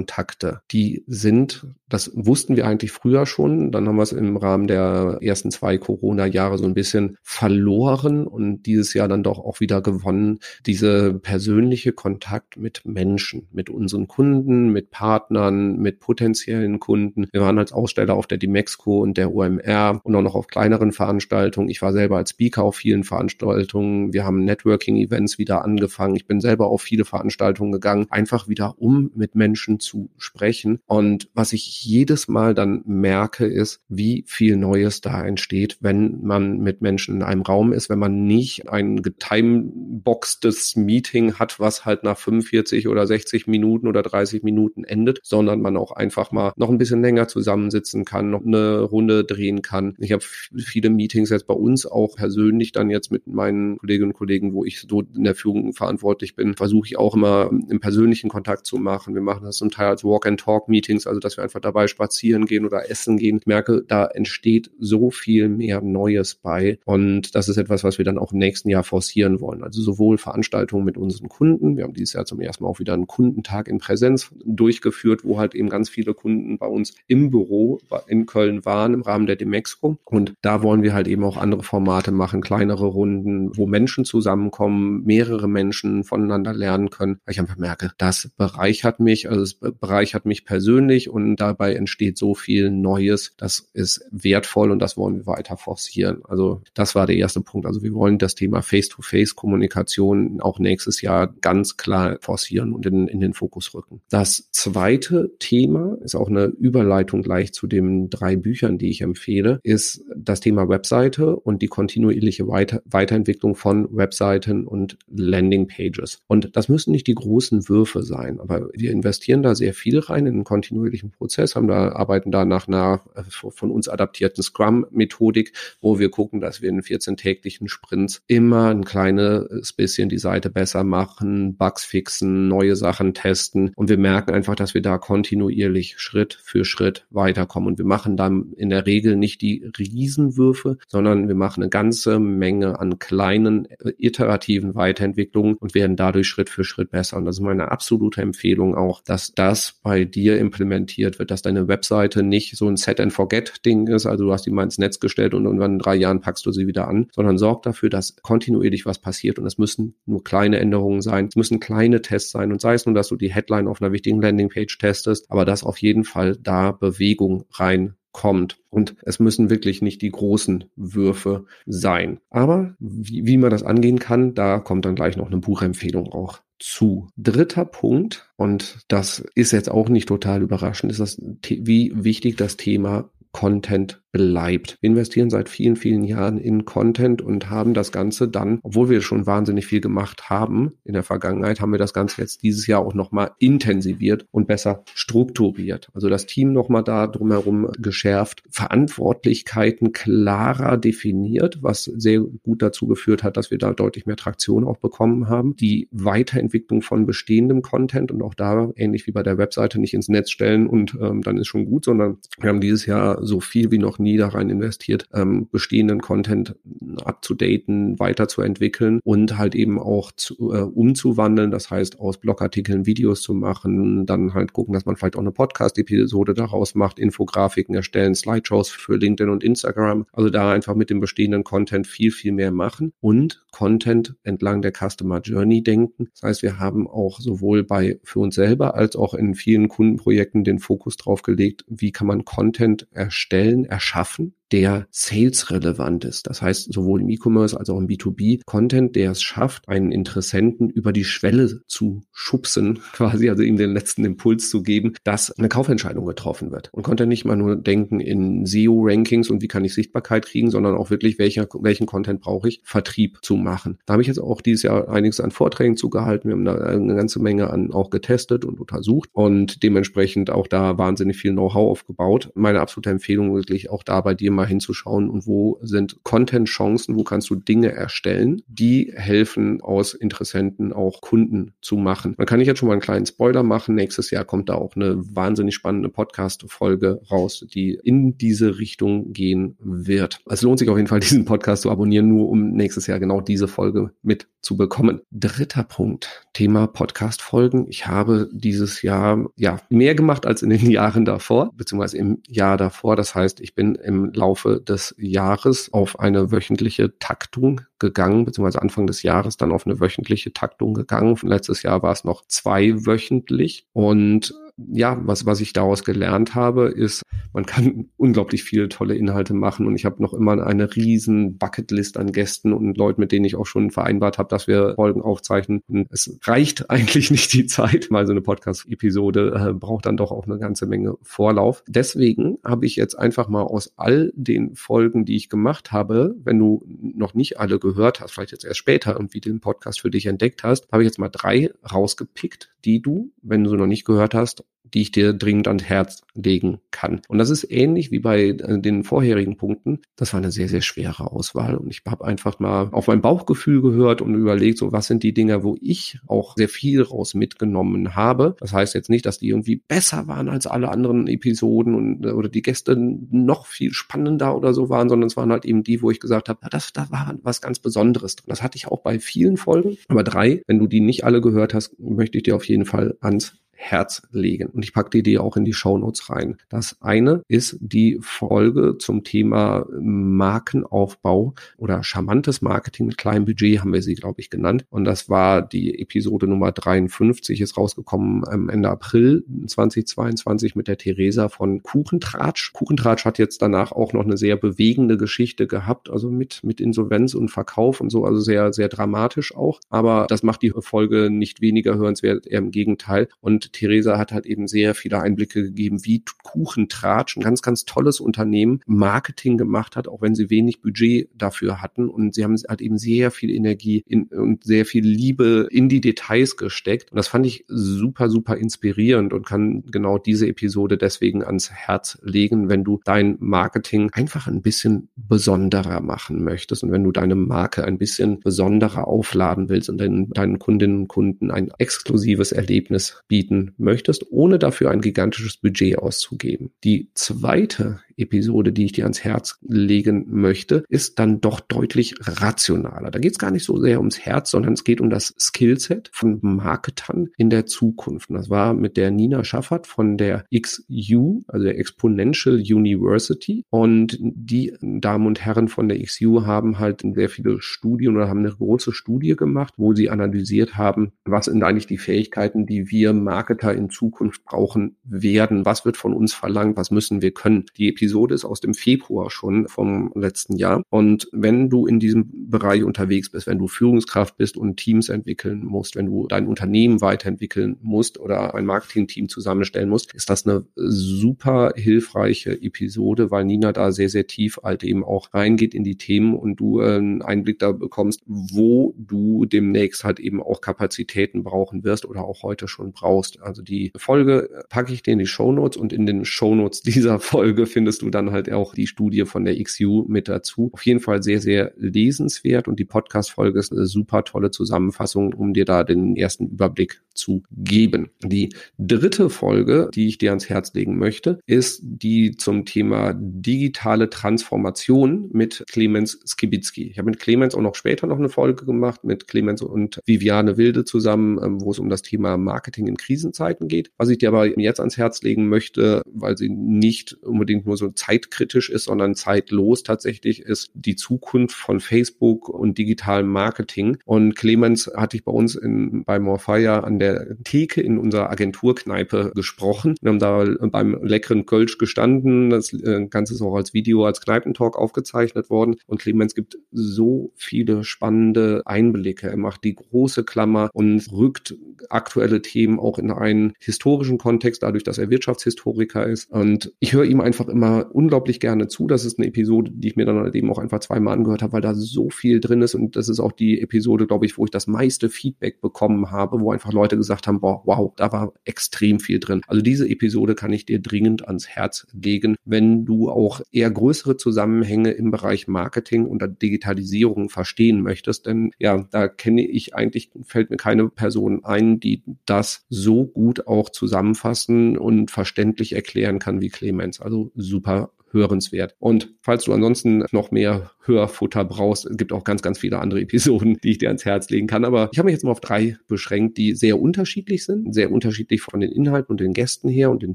Face-to-Face-Kontakte. 0.00 0.62
Die 0.70 1.04
sind, 1.06 1.66
das 1.88 2.10
wussten 2.14 2.56
wir 2.56 2.66
eigentlich 2.66 2.92
früher 2.92 3.26
schon, 3.26 3.72
dann 3.72 3.86
haben 3.88 3.96
wir 3.96 4.02
es 4.02 4.12
im 4.12 4.36
Rahmen 4.36 4.66
der 4.66 5.18
ersten 5.20 5.50
zwei 5.50 5.78
Corona-Jahre 5.78 6.58
so 6.58 6.64
ein 6.64 6.74
bisschen 6.74 7.16
verloren 7.22 8.26
und 8.26 8.62
dieses 8.62 8.94
Jahr 8.94 9.08
dann 9.08 9.22
doch 9.22 9.38
auch 9.38 9.60
wieder 9.60 9.80
gewonnen. 9.82 10.38
Diese 10.66 11.14
persönliche 11.14 11.92
Kontakt 11.92 12.56
mit 12.56 12.82
Menschen, 12.84 13.48
mit 13.52 13.70
unseren 13.70 14.08
Kunden, 14.08 14.70
mit 14.70 14.90
Partnern, 14.90 15.78
mit 15.78 16.00
potenziellen 16.00 16.80
Kunden. 16.80 17.26
Wir 17.32 17.40
waren 17.40 17.58
als 17.58 17.72
Aussteller 17.72 18.14
auf 18.14 18.26
der 18.26 18.38
Dimexco 18.38 19.00
und 19.00 19.16
der 19.16 19.34
OMR 19.34 20.00
und 20.02 20.14
auch 20.14 20.22
noch 20.22 20.34
auf 20.34 20.46
kleineren 20.46 20.92
Veranstaltungen. 20.92 21.68
Ich 21.68 21.82
war 21.82 21.92
selber 21.92 22.16
als 22.16 22.30
Speaker 22.30 22.62
auf 22.62 22.76
vielen 22.76 23.04
Veranstaltungen. 23.04 24.12
Wir 24.12 24.24
haben 24.24 24.44
Networking-Events 24.44 25.38
wieder 25.38 25.64
angefangen. 25.64 26.16
Ich 26.16 26.26
bin 26.26 26.40
selber 26.40 26.68
auf 26.68 26.82
viele 26.82 27.04
Veranstaltungen 27.04 27.72
gegangen, 27.72 28.06
einfach 28.10 28.48
wieder 28.48 28.74
um 28.78 29.10
mit 29.14 29.34
Menschen 29.34 29.80
zu 29.80 29.89
sprechen. 30.18 30.80
Und 30.86 31.28
was 31.34 31.52
ich 31.52 31.84
jedes 31.84 32.28
Mal 32.28 32.54
dann 32.54 32.82
merke, 32.84 33.46
ist, 33.46 33.80
wie 33.88 34.10
wie 34.10 34.24
viel 34.26 34.56
Neues 34.56 35.00
da 35.00 35.24
entsteht, 35.24 35.76
wenn 35.80 36.20
man 36.22 36.58
mit 36.58 36.80
Menschen 36.80 37.16
in 37.16 37.22
einem 37.22 37.42
Raum 37.42 37.72
ist, 37.72 37.90
wenn 37.90 37.98
man 37.98 38.24
nicht 38.24 38.68
ein 38.68 39.02
getimeboxtes 39.02 40.74
Meeting 40.74 41.34
hat, 41.34 41.60
was 41.60 41.84
halt 41.84 42.02
nach 42.02 42.18
45 42.18 42.88
oder 42.88 43.06
60 43.06 43.46
Minuten 43.46 43.86
oder 43.86 44.02
30 44.02 44.42
Minuten 44.42 44.82
endet, 44.82 45.20
sondern 45.22 45.60
man 45.60 45.76
auch 45.76 45.92
einfach 45.92 46.32
mal 46.32 46.52
noch 46.56 46.70
ein 46.70 46.78
bisschen 46.78 47.02
länger 47.02 47.28
zusammensitzen 47.28 48.04
kann, 48.04 48.30
noch 48.30 48.44
eine 48.44 48.80
Runde 48.80 49.22
drehen 49.24 49.62
kann. 49.62 49.94
Ich 49.98 50.10
habe 50.10 50.24
viele 50.24 50.90
Meetings 50.90 51.30
jetzt 51.30 51.46
bei 51.46 51.54
uns 51.54 51.86
auch 51.86 52.16
persönlich 52.16 52.72
dann 52.72 52.90
jetzt 52.90 53.12
mit 53.12 53.28
meinen 53.28 53.78
Kolleginnen 53.78 54.10
und 54.10 54.16
Kollegen, 54.16 54.54
wo 54.54 54.64
ich 54.64 54.80
so 54.80 55.02
in 55.02 55.24
der 55.24 55.36
Führung 55.36 55.72
verantwortlich 55.72 56.34
bin, 56.34 56.54
versuche 56.54 56.88
ich 56.88 56.98
auch 56.98 57.14
immer 57.14 57.50
im 57.68 57.78
persönlichen 57.80 58.28
Kontakt 58.28 58.66
zu 58.66 58.76
machen. 58.76 59.14
Wir 59.14 59.22
machen 59.22 59.44
das 59.44 59.56
zum 59.56 59.70
Teil 59.70 59.79
als 59.88 60.04
Walk-and-Talk-Meetings, 60.04 61.06
also 61.06 61.20
dass 61.20 61.36
wir 61.36 61.44
einfach 61.44 61.60
dabei 61.60 61.86
spazieren 61.86 62.46
gehen 62.46 62.64
oder 62.64 62.90
essen 62.90 63.16
gehen. 63.16 63.38
Ich 63.38 63.46
merke, 63.46 63.84
da 63.86 64.06
entsteht 64.06 64.70
so 64.78 65.10
viel 65.10 65.48
mehr 65.48 65.80
Neues 65.80 66.34
bei. 66.34 66.78
Und 66.84 67.34
das 67.34 67.48
ist 67.48 67.56
etwas, 67.56 67.84
was 67.84 67.98
wir 67.98 68.04
dann 68.04 68.18
auch 68.18 68.32
im 68.32 68.38
nächsten 68.38 68.68
Jahr 68.68 68.84
forcieren 68.84 69.40
wollen. 69.40 69.62
Also 69.62 69.82
sowohl 69.82 70.18
Veranstaltungen 70.18 70.84
mit 70.84 70.96
unseren 70.96 71.28
Kunden, 71.28 71.76
wir 71.76 71.84
haben 71.84 71.94
dieses 71.94 72.14
Jahr 72.14 72.24
zum 72.24 72.40
ersten 72.40 72.64
Mal 72.64 72.70
auch 72.70 72.78
wieder 72.78 72.94
einen 72.94 73.06
Kundentag 73.06 73.68
in 73.68 73.78
Präsenz 73.78 74.30
durchgeführt, 74.44 75.24
wo 75.24 75.38
halt 75.38 75.54
eben 75.54 75.68
ganz 75.68 75.88
viele 75.88 76.14
Kunden 76.14 76.58
bei 76.58 76.66
uns 76.66 76.94
im 77.06 77.30
Büro 77.30 77.80
in 78.06 78.26
Köln 78.26 78.64
waren 78.64 78.94
im 78.94 79.02
Rahmen 79.02 79.26
der 79.26 79.36
Demexco. 79.36 79.98
Und 80.04 80.34
da 80.42 80.62
wollen 80.62 80.82
wir 80.82 80.94
halt 80.94 81.08
eben 81.08 81.24
auch 81.24 81.36
andere 81.36 81.62
Formate 81.62 82.12
machen, 82.12 82.40
kleinere 82.40 82.86
Runden, 82.86 83.56
wo 83.56 83.66
Menschen 83.66 84.04
zusammenkommen, 84.04 85.04
mehrere 85.04 85.48
Menschen 85.48 86.04
voneinander 86.04 86.52
lernen 86.52 86.90
können, 86.90 87.20
weil 87.24 87.32
ich 87.32 87.40
einfach 87.40 87.56
merke, 87.56 87.92
das 87.98 88.30
bereichert 88.36 89.00
mich, 89.00 89.28
also 89.28 89.42
es 89.42 89.58
bereichert 89.72 90.26
mich 90.26 90.44
persönlich 90.44 91.10
und 91.10 91.36
dabei 91.36 91.74
entsteht 91.74 92.18
so 92.18 92.34
viel 92.34 92.70
Neues, 92.70 93.34
das 93.36 93.68
ist 93.72 94.04
wertvoll 94.10 94.70
und 94.70 94.78
das 94.78 94.96
wollen 94.96 95.18
wir 95.18 95.26
weiter 95.26 95.56
forcieren. 95.56 96.22
Also 96.28 96.62
das 96.74 96.94
war 96.94 97.06
der 97.06 97.16
erste 97.16 97.40
Punkt. 97.40 97.66
Also 97.66 97.82
wir 97.82 97.92
wollen 97.92 98.18
das 98.18 98.34
Thema 98.34 98.62
Face-to-Face-Kommunikation 98.62 100.40
auch 100.40 100.58
nächstes 100.58 101.00
Jahr 101.02 101.26
ganz 101.40 101.76
klar 101.76 102.18
forcieren 102.20 102.72
und 102.72 102.86
in, 102.86 103.08
in 103.08 103.20
den 103.20 103.34
Fokus 103.34 103.74
rücken. 103.74 104.00
Das 104.10 104.48
zweite 104.50 105.32
Thema 105.38 105.98
ist 106.02 106.14
auch 106.14 106.28
eine 106.28 106.46
Überleitung 106.46 107.22
gleich 107.22 107.52
zu 107.52 107.66
den 107.66 108.10
drei 108.10 108.36
Büchern, 108.36 108.78
die 108.78 108.90
ich 108.90 109.02
empfehle, 109.02 109.60
ist 109.62 110.02
das 110.14 110.40
Thema 110.40 110.68
Webseite 110.68 111.36
und 111.36 111.62
die 111.62 111.68
kontinuierliche 111.68 112.48
Weiter 112.48 112.82
Weiterentwicklung 112.84 113.54
von 113.54 113.88
Webseiten 113.96 114.66
und 114.66 114.98
Landingpages. 115.08 116.20
Und 116.26 116.56
das 116.56 116.68
müssen 116.68 116.92
nicht 116.92 117.06
die 117.06 117.14
großen 117.14 117.68
Würfe 117.68 118.02
sein, 118.02 118.40
aber 118.40 118.68
wir 118.74 118.90
investieren 118.90 119.42
da 119.42 119.49
sehr 119.54 119.74
viel 119.74 119.98
rein 119.98 120.26
in 120.26 120.34
einen 120.34 120.44
kontinuierlichen 120.44 121.10
Prozess, 121.10 121.56
haben 121.56 121.68
da, 121.68 121.92
arbeiten 121.92 122.30
da 122.30 122.44
nach 122.44 122.68
einer 122.68 123.00
äh, 123.14 123.22
von 123.28 123.70
uns 123.70 123.88
adaptierten 123.88 124.42
Scrum-Methodik, 124.42 125.52
wo 125.80 125.98
wir 125.98 126.10
gucken, 126.10 126.40
dass 126.40 126.62
wir 126.62 126.68
in 126.68 126.80
14-täglichen 126.80 127.68
Sprints 127.68 128.22
immer 128.26 128.68
ein 128.68 128.84
kleines 128.84 129.72
bisschen 129.72 130.08
die 130.08 130.18
Seite 130.18 130.50
besser 130.50 130.84
machen, 130.84 131.56
Bugs 131.56 131.84
fixen, 131.84 132.48
neue 132.48 132.76
Sachen 132.76 133.14
testen. 133.14 133.72
Und 133.76 133.88
wir 133.88 133.98
merken 133.98 134.32
einfach, 134.32 134.54
dass 134.54 134.74
wir 134.74 134.82
da 134.82 134.98
kontinuierlich 134.98 135.98
Schritt 135.98 136.38
für 136.42 136.64
Schritt 136.64 137.06
weiterkommen. 137.10 137.68
Und 137.68 137.78
wir 137.78 137.84
machen 137.84 138.16
dann 138.16 138.52
in 138.56 138.70
der 138.70 138.86
Regel 138.86 139.16
nicht 139.16 139.40
die 139.40 139.70
Riesenwürfe, 139.78 140.78
sondern 140.86 141.28
wir 141.28 141.34
machen 141.34 141.62
eine 141.62 141.70
ganze 141.70 142.18
Menge 142.18 142.78
an 142.78 142.98
kleinen 142.98 143.66
äh, 143.66 143.92
iterativen 143.98 144.74
Weiterentwicklungen 144.74 145.54
und 145.56 145.74
werden 145.74 145.96
dadurch 145.96 146.28
Schritt 146.28 146.50
für 146.50 146.64
Schritt 146.64 146.90
besser. 146.90 147.16
Und 147.16 147.24
das 147.24 147.36
ist 147.36 147.42
meine 147.42 147.70
absolute 147.70 148.22
Empfehlung 148.22 148.74
auch, 148.74 149.02
dass 149.02 149.32
das 149.40 149.80
bei 149.82 150.04
dir 150.04 150.38
implementiert 150.38 151.18
wird, 151.18 151.30
dass 151.30 151.40
deine 151.40 151.66
Webseite 151.66 152.22
nicht 152.22 152.58
so 152.58 152.68
ein 152.68 152.76
Set 152.76 153.00
and 153.00 153.10
Forget 153.10 153.64
Ding 153.64 153.86
ist, 153.86 154.04
also 154.04 154.24
du 154.24 154.32
hast 154.32 154.44
die 154.44 154.50
mal 154.50 154.64
ins 154.64 154.76
Netz 154.76 155.00
gestellt 155.00 155.32
und 155.32 155.46
irgendwann 155.46 155.72
in 155.72 155.78
drei 155.78 155.94
Jahren 155.94 156.20
packst 156.20 156.44
du 156.44 156.52
sie 156.52 156.66
wieder 156.66 156.86
an, 156.88 157.08
sondern 157.10 157.38
sorg 157.38 157.62
dafür, 157.62 157.88
dass 157.88 158.16
kontinuierlich 158.16 158.84
was 158.84 158.98
passiert 158.98 159.38
und 159.38 159.46
es 159.46 159.56
müssen 159.56 159.94
nur 160.04 160.22
kleine 160.22 160.58
Änderungen 160.58 161.00
sein, 161.00 161.28
es 161.28 161.36
müssen 161.36 161.58
kleine 161.58 162.02
Tests 162.02 162.32
sein 162.32 162.52
und 162.52 162.60
sei 162.60 162.74
es 162.74 162.84
nur, 162.84 162.94
dass 162.94 163.08
du 163.08 163.16
die 163.16 163.32
Headline 163.32 163.66
auf 163.66 163.80
einer 163.80 163.92
wichtigen 163.92 164.20
Landingpage 164.20 164.76
testest, 164.76 165.30
aber 165.30 165.46
dass 165.46 165.64
auf 165.64 165.78
jeden 165.78 166.04
Fall 166.04 166.36
da 166.36 166.72
Bewegung 166.72 167.46
rein 167.52 167.94
kommt. 168.12 168.58
Und 168.68 168.96
es 169.02 169.20
müssen 169.20 169.48
wirklich 169.48 169.80
nicht 169.80 170.02
die 170.02 170.10
großen 170.10 170.64
Würfe 170.76 171.46
sein. 171.64 172.18
Aber 172.28 172.74
wie, 172.78 173.24
wie 173.24 173.38
man 173.38 173.50
das 173.50 173.62
angehen 173.62 174.00
kann, 174.00 174.34
da 174.34 174.58
kommt 174.58 174.84
dann 174.84 174.96
gleich 174.96 175.16
noch 175.16 175.28
eine 175.28 175.38
Buchempfehlung 175.38 176.12
auch 176.12 176.40
zu. 176.60 177.08
Dritter 177.16 177.64
Punkt, 177.64 178.30
und 178.36 178.80
das 178.88 179.24
ist 179.34 179.50
jetzt 179.50 179.70
auch 179.70 179.88
nicht 179.88 180.08
total 180.08 180.42
überraschend, 180.42 180.92
ist 180.92 181.00
das, 181.00 181.20
wie 181.20 181.92
wichtig 181.94 182.36
das 182.36 182.56
Thema 182.56 183.10
Content 183.32 184.00
bleibt. 184.12 184.78
Wir 184.80 184.90
investieren 184.90 185.30
seit 185.30 185.48
vielen, 185.48 185.76
vielen 185.76 186.04
Jahren 186.04 186.38
in 186.38 186.64
Content 186.64 187.22
und 187.22 187.48
haben 187.48 187.74
das 187.74 187.92
Ganze 187.92 188.28
dann, 188.28 188.58
obwohl 188.62 188.90
wir 188.90 189.02
schon 189.02 189.26
wahnsinnig 189.26 189.66
viel 189.66 189.80
gemacht 189.80 190.28
haben 190.28 190.72
in 190.84 190.94
der 190.94 191.02
Vergangenheit, 191.02 191.60
haben 191.60 191.72
wir 191.72 191.78
das 191.78 191.92
Ganze 191.92 192.20
jetzt 192.20 192.42
dieses 192.42 192.66
Jahr 192.66 192.84
auch 192.84 192.94
nochmal 192.94 193.30
intensiviert 193.38 194.26
und 194.32 194.48
besser 194.48 194.82
strukturiert. 194.94 195.88
Also 195.94 196.08
das 196.08 196.26
Team 196.26 196.52
nochmal 196.52 196.82
da 196.82 197.06
drumherum 197.06 197.70
geschärft, 197.78 198.42
Verantwortlichkeiten 198.50 199.92
klarer 199.92 200.76
definiert, 200.76 201.62
was 201.62 201.84
sehr 201.84 202.20
gut 202.20 202.62
dazu 202.62 202.86
geführt 202.86 203.22
hat, 203.22 203.36
dass 203.36 203.50
wir 203.50 203.58
da 203.58 203.72
deutlich 203.72 204.06
mehr 204.06 204.16
Traktion 204.16 204.64
auch 204.64 204.78
bekommen 204.78 205.28
haben. 205.28 205.54
Die 205.56 205.88
Weiterentwicklung 205.92 206.82
von 206.82 207.06
bestehendem 207.06 207.62
Content 207.62 208.10
und 208.10 208.22
auch 208.22 208.34
da, 208.34 208.70
ähnlich 208.74 209.06
wie 209.06 209.12
bei 209.12 209.22
der 209.22 209.38
Webseite, 209.38 209.80
nicht 209.80 209.94
ins 209.94 210.08
Netz 210.08 210.30
stellen 210.30 210.66
und 210.66 210.98
ähm, 211.00 211.22
dann 211.22 211.38
ist 211.38 211.46
schon 211.46 211.66
gut, 211.66 211.84
sondern 211.84 212.18
wir 212.40 212.48
haben 212.48 212.60
dieses 212.60 212.86
Jahr 212.86 213.19
so 213.22 213.40
viel 213.40 213.70
wie 213.70 213.78
noch 213.78 213.98
nie 213.98 214.16
da 214.16 214.28
rein 214.28 214.50
investiert, 214.50 215.08
ähm, 215.12 215.48
bestehenden 215.50 216.00
Content 216.00 216.56
abzudaten, 217.04 217.98
weiterzuentwickeln 217.98 219.00
und 219.04 219.38
halt 219.38 219.54
eben 219.54 219.78
auch 219.78 220.12
zu, 220.12 220.52
äh, 220.52 220.62
umzuwandeln. 220.62 221.50
Das 221.50 221.70
heißt, 221.70 222.00
aus 222.00 222.18
Blogartikeln 222.18 222.86
Videos 222.86 223.22
zu 223.22 223.34
machen, 223.34 224.06
dann 224.06 224.34
halt 224.34 224.52
gucken, 224.52 224.74
dass 224.74 224.86
man 224.86 224.96
vielleicht 224.96 225.16
auch 225.16 225.20
eine 225.20 225.32
Podcast-Episode 225.32 226.34
daraus 226.34 226.74
macht, 226.74 226.98
Infografiken 226.98 227.74
erstellen, 227.74 228.14
Slideshows 228.14 228.70
für 228.70 228.96
LinkedIn 228.96 229.30
und 229.30 229.44
Instagram. 229.44 230.06
Also 230.12 230.30
da 230.30 230.52
einfach 230.52 230.74
mit 230.74 230.90
dem 230.90 231.00
bestehenden 231.00 231.44
Content 231.44 231.86
viel, 231.86 232.10
viel 232.10 232.32
mehr 232.32 232.50
machen 232.50 232.92
und 233.00 233.44
Content 233.52 234.14
entlang 234.22 234.62
der 234.62 234.72
Customer 234.72 235.20
Journey 235.20 235.62
denken. 235.62 236.08
Das 236.12 236.22
heißt, 236.22 236.42
wir 236.42 236.58
haben 236.58 236.86
auch 236.86 237.20
sowohl 237.20 237.64
bei 237.64 237.98
für 238.04 238.20
uns 238.20 238.34
selber 238.34 238.74
als 238.74 238.96
auch 238.96 239.14
in 239.14 239.34
vielen 239.34 239.68
Kundenprojekten 239.68 240.44
den 240.44 240.58
Fokus 240.58 240.96
drauf 240.96 241.22
gelegt, 241.22 241.64
wie 241.68 241.92
kann 241.92 242.06
man 242.06 242.24
Content 242.24 242.86
erstellen, 242.92 243.09
erschaffen 243.10 243.78
schaffen 243.80 244.34
der 244.52 244.86
sales-relevant 244.90 246.04
ist. 246.04 246.26
Das 246.26 246.42
heißt, 246.42 246.72
sowohl 246.72 247.00
im 247.00 247.08
E-Commerce 247.08 247.58
als 247.58 247.70
auch 247.70 247.78
im 247.78 247.86
B2B 247.86 248.40
Content, 248.46 248.96
der 248.96 249.12
es 249.12 249.22
schafft, 249.22 249.68
einen 249.68 249.92
Interessenten 249.92 250.70
über 250.70 250.92
die 250.92 251.04
Schwelle 251.04 251.62
zu 251.66 252.02
schubsen, 252.12 252.80
quasi, 252.92 253.30
also 253.30 253.42
ihm 253.42 253.56
den 253.56 253.72
letzten 253.72 254.04
Impuls 254.04 254.50
zu 254.50 254.62
geben, 254.62 254.94
dass 255.04 255.30
eine 255.30 255.48
Kaufentscheidung 255.48 256.06
getroffen 256.06 256.50
wird. 256.50 256.70
Und 256.72 256.82
konnte 256.82 257.06
nicht 257.06 257.24
mal 257.24 257.36
nur 257.36 257.56
denken 257.56 258.00
in 258.00 258.46
SEO-Rankings 258.46 259.30
und 259.30 259.42
wie 259.42 259.48
kann 259.48 259.64
ich 259.64 259.74
Sichtbarkeit 259.74 260.26
kriegen, 260.26 260.50
sondern 260.50 260.74
auch 260.74 260.90
wirklich, 260.90 261.18
welcher, 261.18 261.46
welchen 261.60 261.86
Content 261.86 262.20
brauche 262.20 262.48
ich, 262.48 262.60
Vertrieb 262.64 263.18
zu 263.22 263.36
machen. 263.36 263.78
Da 263.86 263.94
habe 263.94 264.02
ich 264.02 264.08
jetzt 264.08 264.18
auch 264.18 264.40
dieses 264.40 264.62
Jahr 264.62 264.88
einiges 264.88 265.20
an 265.20 265.30
Vorträgen 265.30 265.76
zugehalten. 265.76 266.28
Wir 266.28 266.34
haben 266.34 266.44
da 266.44 266.54
eine 266.56 266.94
ganze 266.94 267.20
Menge 267.20 267.50
an 267.50 267.72
auch 267.72 267.90
getestet 267.90 268.44
und 268.44 268.60
untersucht 268.60 269.10
und 269.12 269.62
dementsprechend 269.62 270.30
auch 270.30 270.46
da 270.46 270.78
wahnsinnig 270.78 271.16
viel 271.16 271.32
Know-how 271.32 271.70
aufgebaut. 271.70 272.30
Meine 272.34 272.60
absolute 272.60 272.90
Empfehlung 272.90 273.34
wirklich 273.34 273.70
auch 273.70 273.82
da 273.82 274.00
bei 274.00 274.14
dir 274.14 274.30
mal 274.40 274.46
hinzuschauen 274.46 275.10
und 275.10 275.26
wo 275.26 275.58
sind 275.62 276.02
Content-Chancen, 276.02 276.96
wo 276.96 277.04
kannst 277.04 277.28
du 277.28 277.34
Dinge 277.34 277.72
erstellen, 277.72 278.42
die 278.48 278.92
helfen, 278.94 279.60
aus 279.60 279.92
Interessenten 279.92 280.72
auch 280.72 281.00
Kunden 281.02 281.52
zu 281.60 281.76
machen. 281.76 282.14
Man 282.16 282.26
kann 282.26 282.40
ich 282.40 282.46
jetzt 282.46 282.58
schon 282.58 282.68
mal 282.68 282.72
einen 282.72 282.82
kleinen 282.82 283.06
Spoiler 283.06 283.42
machen. 283.42 283.74
Nächstes 283.74 284.10
Jahr 284.10 284.24
kommt 284.24 284.48
da 284.48 284.54
auch 284.54 284.76
eine 284.76 284.96
wahnsinnig 285.14 285.54
spannende 285.54 285.90
Podcast-Folge 285.90 287.02
raus, 287.10 287.44
die 287.52 287.78
in 287.82 288.16
diese 288.16 288.58
Richtung 288.58 289.12
gehen 289.12 289.56
wird. 289.60 290.20
Es 290.26 290.42
lohnt 290.42 290.58
sich 290.58 290.70
auf 290.70 290.76
jeden 290.76 290.88
Fall, 290.88 291.00
diesen 291.10 291.26
Podcast 291.26 291.62
zu 291.62 291.70
abonnieren, 291.70 292.08
nur 292.08 292.28
um 292.28 292.52
nächstes 292.52 292.86
Jahr 292.86 292.98
genau 292.98 293.20
diese 293.20 293.46
Folge 293.46 293.90
mitzubekommen. 294.02 295.02
Dritter 295.10 295.64
Punkt, 295.64 296.26
Thema 296.32 296.66
Podcast-Folgen. 296.66 297.66
Ich 297.68 297.86
habe 297.86 298.30
dieses 298.32 298.80
Jahr 298.80 299.26
ja 299.36 299.60
mehr 299.68 299.94
gemacht 299.94 300.24
als 300.24 300.42
in 300.42 300.48
den 300.48 300.70
Jahren 300.70 301.04
davor, 301.04 301.50
beziehungsweise 301.56 301.98
im 301.98 302.22
Jahr 302.26 302.56
davor. 302.56 302.96
Das 302.96 303.14
heißt, 303.14 303.40
ich 303.40 303.54
bin 303.54 303.74
im 303.74 304.12
Laufe 304.14 304.29
Laufe 304.30 304.60
des 304.60 304.94
Jahres 304.96 305.72
auf 305.72 305.98
eine 305.98 306.30
wöchentliche 306.30 306.96
Taktung 307.00 307.62
gegangen, 307.80 308.24
beziehungsweise 308.24 308.62
Anfang 308.62 308.86
des 308.86 309.02
Jahres 309.02 309.36
dann 309.36 309.50
auf 309.50 309.66
eine 309.66 309.80
wöchentliche 309.80 310.32
Taktung 310.32 310.72
gegangen. 310.72 311.18
Letztes 311.22 311.64
Jahr 311.64 311.82
war 311.82 311.90
es 311.90 312.04
noch 312.04 312.24
zweiwöchentlich 312.26 313.66
und 313.72 314.32
ja, 314.72 315.00
was, 315.04 315.26
was 315.26 315.40
ich 315.40 315.52
daraus 315.52 315.84
gelernt 315.84 316.34
habe, 316.34 316.68
ist, 316.68 317.02
man 317.32 317.46
kann 317.46 317.88
unglaublich 317.96 318.44
viele 318.44 318.68
tolle 318.68 318.94
Inhalte 318.94 319.34
machen 319.34 319.66
und 319.66 319.74
ich 319.74 319.84
habe 319.84 320.02
noch 320.02 320.14
immer 320.14 320.44
eine 320.44 320.74
riesen 320.74 321.38
Bucketlist 321.38 321.96
an 321.96 322.12
Gästen 322.12 322.52
und 322.52 322.76
Leuten, 322.76 323.00
mit 323.00 323.12
denen 323.12 323.24
ich 323.24 323.36
auch 323.36 323.46
schon 323.46 323.70
vereinbart 323.70 324.18
habe, 324.18 324.28
dass 324.28 324.46
wir 324.46 324.74
Folgen 324.74 325.02
aufzeichnen. 325.02 325.62
Und 325.68 325.86
es 325.90 326.18
reicht 326.24 326.70
eigentlich 326.70 327.10
nicht 327.10 327.32
die 327.32 327.46
Zeit, 327.46 327.88
weil 327.90 328.06
so 328.06 328.12
eine 328.12 328.20
Podcast-Episode 328.20 329.48
äh, 329.50 329.52
braucht 329.52 329.86
dann 329.86 329.96
doch 329.96 330.10
auch 330.10 330.26
eine 330.26 330.38
ganze 330.38 330.66
Menge 330.66 330.94
Vorlauf. 331.02 331.62
Deswegen 331.66 332.38
habe 332.44 332.66
ich 332.66 332.76
jetzt 332.76 332.98
einfach 332.98 333.28
mal 333.28 333.42
aus 333.42 333.72
all 333.76 334.12
den 334.14 334.54
Folgen, 334.54 335.04
die 335.04 335.16
ich 335.16 335.28
gemacht 335.28 335.72
habe, 335.72 336.14
wenn 336.24 336.38
du 336.38 336.64
noch 336.66 337.14
nicht 337.14 337.38
alle 337.38 337.58
gehört 337.58 338.00
hast, 338.00 338.12
vielleicht 338.12 338.32
jetzt 338.32 338.44
erst 338.44 338.58
später 338.58 338.92
irgendwie 338.92 339.20
den 339.20 339.40
Podcast 339.40 339.80
für 339.80 339.90
dich 339.90 340.06
entdeckt 340.06 340.42
hast, 340.42 340.70
habe 340.72 340.82
ich 340.82 340.86
jetzt 340.86 340.98
mal 340.98 341.08
drei 341.08 341.50
rausgepickt, 341.70 342.50
die 342.64 342.82
du, 342.82 343.12
wenn 343.22 343.44
du 343.44 343.50
sie 343.50 343.56
noch 343.56 343.66
nicht 343.66 343.84
gehört 343.84 344.14
hast, 344.14 344.44
die 344.74 344.82
ich 344.82 344.90
dir 344.90 345.12
dringend 345.12 345.48
ans 345.48 345.64
Herz 345.64 346.02
legen 346.14 346.60
kann. 346.70 347.00
Und 347.08 347.18
das 347.18 347.30
ist 347.30 347.50
ähnlich 347.50 347.90
wie 347.90 347.98
bei 347.98 348.28
äh, 348.28 348.60
den 348.60 348.84
vorherigen 348.84 349.36
Punkten. 349.36 349.80
Das 349.96 350.12
war 350.12 350.18
eine 350.18 350.30
sehr, 350.30 350.48
sehr 350.48 350.60
schwere 350.60 351.10
Auswahl. 351.10 351.56
Und 351.56 351.70
ich 351.70 351.82
habe 351.86 352.04
einfach 352.04 352.38
mal 352.38 352.68
auf 352.72 352.86
mein 352.88 353.00
Bauchgefühl 353.00 353.62
gehört 353.62 354.02
und 354.02 354.14
überlegt, 354.14 354.58
so 354.58 354.72
was 354.72 354.86
sind 354.86 355.02
die 355.02 355.14
Dinge, 355.14 355.42
wo 355.42 355.56
ich 355.60 355.98
auch 356.06 356.36
sehr 356.36 356.48
viel 356.48 356.82
raus 356.82 357.14
mitgenommen 357.14 357.96
habe. 357.96 358.36
Das 358.40 358.52
heißt 358.52 358.74
jetzt 358.74 358.90
nicht, 358.90 359.06
dass 359.06 359.18
die 359.18 359.28
irgendwie 359.28 359.56
besser 359.56 360.06
waren 360.06 360.28
als 360.28 360.46
alle 360.46 360.70
anderen 360.70 361.06
Episoden 361.06 361.74
und 361.74 362.04
äh, 362.04 362.10
oder 362.10 362.28
die 362.28 362.42
Gäste 362.42 362.76
noch 362.76 363.46
viel 363.46 363.72
spannender 363.72 364.36
oder 364.36 364.54
so 364.54 364.68
waren, 364.68 364.88
sondern 364.88 365.08
es 365.08 365.16
waren 365.16 365.32
halt 365.32 365.44
eben 365.44 365.62
die, 365.62 365.82
wo 365.82 365.90
ich 365.90 366.00
gesagt 366.00 366.28
habe, 366.28 366.40
das, 366.50 366.72
das 366.72 366.90
war 366.90 367.14
was 367.22 367.40
ganz 367.40 367.58
Besonderes. 367.58 368.16
Das 368.26 368.42
hatte 368.42 368.56
ich 368.56 368.68
auch 368.68 368.80
bei 368.80 368.98
vielen 368.98 369.36
Folgen. 369.36 369.76
Aber 369.88 370.04
drei, 370.04 370.42
wenn 370.46 370.58
du 370.58 370.66
die 370.66 370.80
nicht 370.80 371.04
alle 371.04 371.20
gehört 371.20 371.54
hast, 371.54 371.78
möchte 371.78 372.18
ich 372.18 372.24
dir 372.24 372.36
auf 372.36 372.44
jeden 372.44 372.64
Fall 372.64 372.96
ans 373.00 373.36
Herz 373.60 374.02
legen. 374.10 374.48
Und 374.48 374.64
ich 374.64 374.72
packe 374.72 374.90
die 374.90 375.02
dir 375.02 375.22
auch 375.22 375.36
in 375.36 375.44
die 375.44 375.52
Shownotes 375.52 376.08
rein. 376.08 376.38
Das 376.48 376.78
eine 376.80 377.22
ist 377.28 377.58
die 377.60 377.98
Folge 378.00 378.78
zum 378.78 379.04
Thema 379.04 379.66
Markenaufbau 379.78 381.34
oder 381.58 381.82
charmantes 381.82 382.40
Marketing 382.40 382.86
mit 382.86 382.96
kleinem 382.96 383.26
Budget, 383.26 383.60
haben 383.60 383.74
wir 383.74 383.82
sie, 383.82 383.94
glaube 383.94 384.20
ich, 384.20 384.30
genannt. 384.30 384.64
Und 384.70 384.86
das 384.86 385.10
war 385.10 385.42
die 385.42 385.78
Episode 385.78 386.26
Nummer 386.26 386.52
53, 386.52 387.40
ist 387.40 387.58
rausgekommen 387.58 388.26
am 388.26 388.48
Ende 388.48 388.70
April 388.70 389.24
2022 389.46 390.56
mit 390.56 390.66
der 390.66 390.78
Theresa 390.78 391.28
von 391.28 391.62
Kuchentratsch. 391.62 392.54
Kuchentratsch 392.54 393.04
hat 393.04 393.18
jetzt 393.18 393.42
danach 393.42 393.72
auch 393.72 393.92
noch 393.92 394.04
eine 394.04 394.16
sehr 394.16 394.36
bewegende 394.36 394.96
Geschichte 394.96 395.46
gehabt, 395.46 395.90
also 395.90 396.10
mit, 396.10 396.40
mit 396.42 396.60
Insolvenz 396.62 397.12
und 397.12 397.28
Verkauf 397.30 397.82
und 397.82 397.90
so, 397.90 398.06
also 398.06 398.20
sehr, 398.20 398.54
sehr 398.54 398.68
dramatisch 398.68 399.36
auch. 399.36 399.60
Aber 399.68 400.06
das 400.08 400.22
macht 400.22 400.40
die 400.40 400.52
Folge 400.60 401.10
nicht 401.10 401.42
weniger 401.42 401.76
hörenswert, 401.76 402.26
eher 402.26 402.38
im 402.38 402.50
Gegenteil. 402.50 403.08
Und 403.20 403.49
Theresa 403.52 403.98
hat 403.98 404.12
halt 404.12 404.26
eben 404.26 404.46
sehr 404.46 404.74
viele 404.74 405.00
Einblicke 405.00 405.42
gegeben, 405.42 405.84
wie 405.84 406.04
Kuchentratsch, 406.22 407.16
ein 407.16 407.22
ganz, 407.22 407.42
ganz 407.42 407.64
tolles 407.64 408.00
Unternehmen, 408.00 408.60
Marketing 408.66 409.36
gemacht 409.38 409.76
hat, 409.76 409.88
auch 409.88 410.02
wenn 410.02 410.14
sie 410.14 410.30
wenig 410.30 410.60
Budget 410.60 411.08
dafür 411.14 411.60
hatten. 411.62 411.88
Und 411.88 412.14
sie 412.14 412.24
haben 412.24 412.36
halt 412.48 412.60
eben 412.60 412.78
sehr 412.78 413.10
viel 413.10 413.30
Energie 413.30 413.82
in, 413.86 414.04
und 414.04 414.44
sehr 414.44 414.64
viel 414.64 414.84
Liebe 414.84 415.48
in 415.50 415.68
die 415.68 415.80
Details 415.80 416.36
gesteckt. 416.36 416.90
Und 416.90 416.96
das 416.96 417.08
fand 417.08 417.26
ich 417.26 417.44
super, 417.48 418.08
super 418.08 418.36
inspirierend 418.36 419.12
und 419.12 419.26
kann 419.26 419.64
genau 419.70 419.98
diese 419.98 420.26
Episode 420.26 420.78
deswegen 420.78 421.24
ans 421.24 421.50
Herz 421.50 421.98
legen, 422.02 422.48
wenn 422.48 422.64
du 422.64 422.80
dein 422.84 423.16
Marketing 423.20 423.90
einfach 423.92 424.26
ein 424.26 424.42
bisschen 424.42 424.88
besonderer 424.96 425.80
machen 425.80 426.22
möchtest 426.22 426.62
und 426.62 426.72
wenn 426.72 426.84
du 426.84 426.92
deine 426.92 427.14
Marke 427.14 427.64
ein 427.64 427.78
bisschen 427.78 428.20
besonderer 428.20 428.86
aufladen 428.86 429.48
willst 429.48 429.68
und 429.70 429.78
deinen, 429.78 430.10
deinen 430.10 430.38
Kundinnen 430.38 430.82
und 430.82 430.88
Kunden 430.88 431.30
ein 431.30 431.50
exklusives 431.58 432.32
Erlebnis 432.32 433.02
bieten 433.08 433.39
möchtest, 433.58 434.06
ohne 434.10 434.38
dafür 434.38 434.70
ein 434.70 434.80
gigantisches 434.80 435.36
Budget 435.36 435.78
auszugeben. 435.78 436.50
Die 436.64 436.90
zweite 436.94 437.80
Episode, 438.00 438.52
die 438.52 438.66
ich 438.66 438.72
dir 438.72 438.84
ans 438.84 439.04
Herz 439.04 439.38
legen 439.42 440.06
möchte, 440.08 440.64
ist 440.68 440.98
dann 440.98 441.20
doch 441.20 441.40
deutlich 441.40 441.94
rationaler. 442.00 442.90
Da 442.90 442.98
geht 442.98 443.12
es 443.12 443.18
gar 443.18 443.30
nicht 443.30 443.44
so 443.44 443.58
sehr 443.58 443.78
ums 443.78 443.98
Herz, 444.00 444.30
sondern 444.30 444.54
es 444.54 444.64
geht 444.64 444.80
um 444.80 444.90
das 444.90 445.14
Skillset 445.18 445.90
von 445.92 446.18
Marketern 446.22 447.08
in 447.16 447.30
der 447.30 447.46
Zukunft. 447.46 448.10
Und 448.10 448.16
das 448.16 448.30
war 448.30 448.54
mit 448.54 448.76
der 448.76 448.90
Nina 448.90 449.24
Schaffert 449.24 449.66
von 449.66 449.96
der 449.96 450.24
XU, 450.34 451.22
also 451.28 451.44
der 451.44 451.58
Exponential 451.58 452.36
University. 452.36 453.44
Und 453.50 453.98
die 454.00 454.52
Damen 454.60 455.06
und 455.06 455.20
Herren 455.24 455.48
von 455.48 455.68
der 455.68 455.82
XU 455.82 456.26
haben 456.26 456.58
halt 456.58 456.82
sehr 456.94 457.08
viele 457.08 457.40
Studien 457.40 457.96
oder 457.96 458.08
haben 458.08 458.20
eine 458.20 458.34
große 458.34 458.72
Studie 458.72 459.16
gemacht, 459.16 459.54
wo 459.56 459.74
sie 459.74 459.90
analysiert 459.90 460.56
haben, 460.56 460.92
was 461.04 461.26
sind 461.26 461.42
eigentlich 461.42 461.66
die 461.66 461.78
Fähigkeiten, 461.78 462.46
die 462.46 462.70
wir 462.70 462.92
Marketer 462.92 463.54
in 463.54 463.70
Zukunft 463.70 464.24
brauchen 464.24 464.76
werden. 464.84 465.44
Was 465.44 465.64
wird 465.64 465.76
von 465.76 465.92
uns 465.92 466.12
verlangt? 466.12 466.56
Was 466.56 466.70
müssen 466.70 467.02
wir 467.02 467.12
können? 467.12 467.44
Die 467.56 467.68
Episode 467.68 467.89
Episode 467.90 468.14
ist 468.14 468.24
aus 468.24 468.40
dem 468.40 468.54
Februar 468.54 469.10
schon 469.10 469.48
vom 469.48 469.90
letzten 469.96 470.36
Jahr. 470.36 470.62
Und 470.70 471.08
wenn 471.10 471.50
du 471.50 471.66
in 471.66 471.80
diesem 471.80 472.30
Bereich 472.30 472.62
unterwegs 472.62 473.10
bist, 473.10 473.26
wenn 473.26 473.38
du 473.38 473.48
Führungskraft 473.48 474.16
bist 474.16 474.36
und 474.36 474.58
Teams 474.58 474.88
entwickeln 474.88 475.44
musst, 475.44 475.74
wenn 475.74 475.86
du 475.86 476.06
dein 476.06 476.28
Unternehmen 476.28 476.80
weiterentwickeln 476.80 477.56
musst 477.62 477.98
oder 477.98 478.36
ein 478.36 478.46
Marketingteam 478.46 479.08
zusammenstellen 479.08 479.68
musst, 479.68 479.92
ist 479.92 480.08
das 480.08 480.24
eine 480.24 480.44
super 480.54 481.52
hilfreiche 481.56 482.40
Episode, 482.40 483.10
weil 483.10 483.24
Nina 483.24 483.52
da 483.52 483.72
sehr, 483.72 483.88
sehr 483.88 484.06
tief 484.06 484.38
halt 484.44 484.62
eben 484.62 484.84
auch 484.84 485.12
reingeht 485.12 485.52
in 485.52 485.64
die 485.64 485.76
Themen 485.76 486.14
und 486.14 486.36
du 486.36 486.60
äh, 486.60 486.76
einen 486.76 487.02
Einblick 487.02 487.40
da 487.40 487.50
bekommst, 487.50 488.02
wo 488.06 488.72
du 488.78 489.24
demnächst 489.24 489.82
halt 489.82 489.98
eben 489.98 490.22
auch 490.22 490.40
Kapazitäten 490.40 491.24
brauchen 491.24 491.64
wirst 491.64 491.86
oder 491.86 492.04
auch 492.04 492.22
heute 492.22 492.46
schon 492.46 492.70
brauchst. 492.70 493.20
Also 493.20 493.42
die 493.42 493.72
Folge 493.76 494.44
packe 494.48 494.72
ich 494.72 494.84
dir 494.84 494.92
in 494.92 495.00
die 495.00 495.06
Show 495.06 495.30
und 495.30 495.72
in 495.72 495.86
den 495.86 496.04
Show 496.04 496.30
dieser 496.64 497.00
Folge 497.00 497.46
findest 497.46 497.69
du 497.78 497.90
dann 497.90 498.10
halt 498.10 498.30
auch 498.32 498.54
die 498.54 498.66
Studie 498.66 499.04
von 499.04 499.24
der 499.24 499.42
XU 499.42 499.84
mit 499.88 500.08
dazu. 500.08 500.50
Auf 500.52 500.64
jeden 500.64 500.80
Fall 500.80 501.02
sehr, 501.02 501.20
sehr 501.20 501.52
lesenswert 501.56 502.48
und 502.48 502.58
die 502.58 502.64
Podcast-Folge 502.64 503.38
ist 503.38 503.52
eine 503.52 503.66
super 503.66 504.04
tolle 504.04 504.30
Zusammenfassung, 504.30 505.14
um 505.14 505.34
dir 505.34 505.44
da 505.44 505.64
den 505.64 505.96
ersten 505.96 506.28
Überblick 506.28 506.82
zu 506.94 507.22
geben. 507.30 507.90
Die 508.02 508.30
dritte 508.58 509.10
Folge, 509.10 509.70
die 509.74 509.86
ich 509.88 509.98
dir 509.98 510.10
ans 510.10 510.28
Herz 510.28 510.52
legen 510.54 510.78
möchte, 510.78 511.18
ist 511.26 511.60
die 511.62 512.16
zum 512.16 512.44
Thema 512.44 512.94
digitale 512.94 513.88
Transformation 513.90 515.08
mit 515.12 515.44
Clemens 515.48 516.00
Skibitzky. 516.04 516.68
Ich 516.70 516.78
habe 516.78 516.90
mit 516.90 517.00
Clemens 517.00 517.34
auch 517.34 517.40
noch 517.40 517.54
später 517.54 517.86
noch 517.86 517.98
eine 517.98 518.08
Folge 518.08 518.44
gemacht 518.44 518.84
mit 518.84 519.08
Clemens 519.08 519.42
und 519.42 519.80
Viviane 519.86 520.36
Wilde 520.36 520.64
zusammen, 520.64 521.18
ähm, 521.22 521.40
wo 521.40 521.50
es 521.50 521.58
um 521.58 521.68
das 521.68 521.82
Thema 521.82 522.16
Marketing 522.16 522.66
in 522.66 522.76
Krisenzeiten 522.76 523.48
geht. 523.48 523.70
Was 523.78 523.88
ich 523.88 523.98
dir 523.98 524.08
aber 524.08 524.38
jetzt 524.38 524.60
ans 524.60 524.76
Herz 524.76 525.02
legen 525.02 525.28
möchte, 525.28 525.82
weil 525.86 526.16
sie 526.16 526.28
nicht 526.28 526.94
unbedingt 527.02 527.46
nur 527.46 527.56
so 527.60 527.70
zeitkritisch 527.70 528.50
ist, 528.50 528.64
sondern 528.64 528.94
zeitlos 528.94 529.62
tatsächlich 529.62 530.22
ist 530.22 530.50
die 530.54 530.76
Zukunft 530.76 531.36
von 531.36 531.60
Facebook 531.60 532.28
und 532.28 532.58
digitalem 532.58 533.08
Marketing. 533.08 533.78
Und 533.84 534.16
Clemens 534.16 534.70
hatte 534.74 534.96
ich 534.96 535.04
bei 535.04 535.12
uns 535.12 535.36
in, 535.36 535.84
bei 535.84 535.98
Morfire 535.98 536.64
an 536.64 536.78
der 536.78 537.16
Theke 537.24 537.60
in 537.60 537.78
unserer 537.78 538.10
Agenturkneipe 538.10 539.12
gesprochen. 539.14 539.76
Wir 539.80 539.90
haben 539.90 539.98
da 539.98 540.24
beim 540.48 540.82
leckeren 540.82 541.26
Kölsch 541.26 541.58
gestanden. 541.58 542.30
Das 542.30 542.52
äh, 542.52 542.86
Ganze 542.88 543.14
ist 543.14 543.22
auch 543.22 543.36
als 543.36 543.54
Video, 543.54 543.84
als 543.84 544.00
Kneipentalk 544.00 544.56
aufgezeichnet 544.56 545.30
worden. 545.30 545.56
Und 545.66 545.80
Clemens 545.80 546.14
gibt 546.14 546.38
so 546.50 547.12
viele 547.14 547.64
spannende 547.64 548.42
Einblicke. 548.46 549.08
Er 549.08 549.16
macht 549.16 549.44
die 549.44 549.54
große 549.54 550.04
Klammer 550.04 550.50
und 550.52 550.90
rückt 550.92 551.34
aktuelle 551.68 552.22
Themen 552.22 552.58
auch 552.58 552.78
in 552.78 552.90
einen 552.90 553.34
historischen 553.38 553.98
Kontext, 553.98 554.42
dadurch, 554.42 554.64
dass 554.64 554.78
er 554.78 554.90
Wirtschaftshistoriker 554.90 555.86
ist. 555.86 556.10
Und 556.10 556.52
ich 556.58 556.72
höre 556.72 556.84
ihm 556.84 557.00
einfach 557.00 557.28
immer 557.28 557.49
unglaublich 557.58 558.20
gerne 558.20 558.48
zu. 558.48 558.66
Das 558.66 558.84
ist 558.84 558.98
eine 558.98 559.08
Episode, 559.08 559.50
die 559.54 559.68
ich 559.68 559.76
mir 559.76 559.86
dann 559.86 559.98
halt 559.98 560.14
eben 560.14 560.30
auch 560.30 560.38
einfach 560.38 560.60
zweimal 560.60 560.94
angehört 560.94 561.22
habe, 561.22 561.32
weil 561.34 561.40
da 561.40 561.54
so 561.54 561.90
viel 561.90 562.20
drin 562.20 562.42
ist 562.42 562.54
und 562.54 562.76
das 562.76 562.88
ist 562.88 563.00
auch 563.00 563.12
die 563.12 563.40
Episode, 563.40 563.86
glaube 563.86 564.06
ich, 564.06 564.18
wo 564.18 564.24
ich 564.24 564.30
das 564.30 564.46
meiste 564.46 564.88
Feedback 564.88 565.40
bekommen 565.40 565.90
habe, 565.90 566.20
wo 566.20 566.32
einfach 566.32 566.52
Leute 566.52 566.76
gesagt 566.76 567.06
haben, 567.06 567.20
boah, 567.20 567.42
wow, 567.44 567.72
da 567.76 567.92
war 567.92 568.12
extrem 568.24 568.80
viel 568.80 569.00
drin. 569.00 569.22
Also 569.26 569.42
diese 569.42 569.68
Episode 569.68 570.14
kann 570.14 570.32
ich 570.32 570.46
dir 570.46 570.60
dringend 570.60 571.06
ans 571.06 571.28
Herz 571.28 571.66
legen, 571.72 572.16
wenn 572.24 572.64
du 572.64 572.90
auch 572.90 573.20
eher 573.32 573.50
größere 573.50 573.96
Zusammenhänge 573.96 574.72
im 574.72 574.90
Bereich 574.90 575.28
Marketing 575.28 575.86
und 575.86 576.02
Digitalisierung 576.22 577.08
verstehen 577.08 577.62
möchtest, 577.62 578.06
denn 578.06 578.32
ja, 578.38 578.66
da 578.70 578.88
kenne 578.88 579.26
ich 579.26 579.54
eigentlich, 579.54 579.90
fällt 580.02 580.30
mir 580.30 580.36
keine 580.36 580.68
Person 580.68 581.24
ein, 581.24 581.60
die 581.60 581.82
das 582.06 582.44
so 582.48 582.86
gut 582.86 583.26
auch 583.26 583.50
zusammenfassen 583.50 584.56
und 584.56 584.90
verständlich 584.90 585.54
erklären 585.54 585.98
kann 585.98 586.20
wie 586.20 586.28
Clemens. 586.28 586.80
Also 586.80 587.10
super 587.14 587.39
super 587.40 587.70
hörenswert. 587.92 588.54
Und 588.60 588.94
falls 589.00 589.24
du 589.24 589.32
ansonsten 589.32 589.84
noch 589.90 590.12
mehr 590.12 590.52
Hörfutter 590.64 591.24
brauchst, 591.24 591.68
gibt 591.76 591.92
auch 591.92 592.04
ganz, 592.04 592.22
ganz 592.22 592.38
viele 592.38 592.60
andere 592.60 592.80
Episoden, 592.82 593.38
die 593.42 593.50
ich 593.50 593.58
dir 593.58 593.68
ans 593.68 593.84
Herz 593.84 594.10
legen 594.10 594.28
kann. 594.28 594.44
Aber 594.44 594.68
ich 594.72 594.78
habe 594.78 594.86
mich 594.86 594.92
jetzt 594.92 595.02
mal 595.02 595.10
auf 595.10 595.20
drei 595.20 595.56
beschränkt, 595.66 596.16
die 596.16 596.34
sehr 596.34 596.60
unterschiedlich 596.60 597.24
sind, 597.24 597.52
sehr 597.52 597.72
unterschiedlich 597.72 598.20
von 598.20 598.38
den 598.38 598.52
Inhalten 598.52 598.92
und 598.92 599.00
den 599.00 599.12
Gästen 599.12 599.48
her 599.48 599.70
und 599.70 599.82
den 599.82 599.94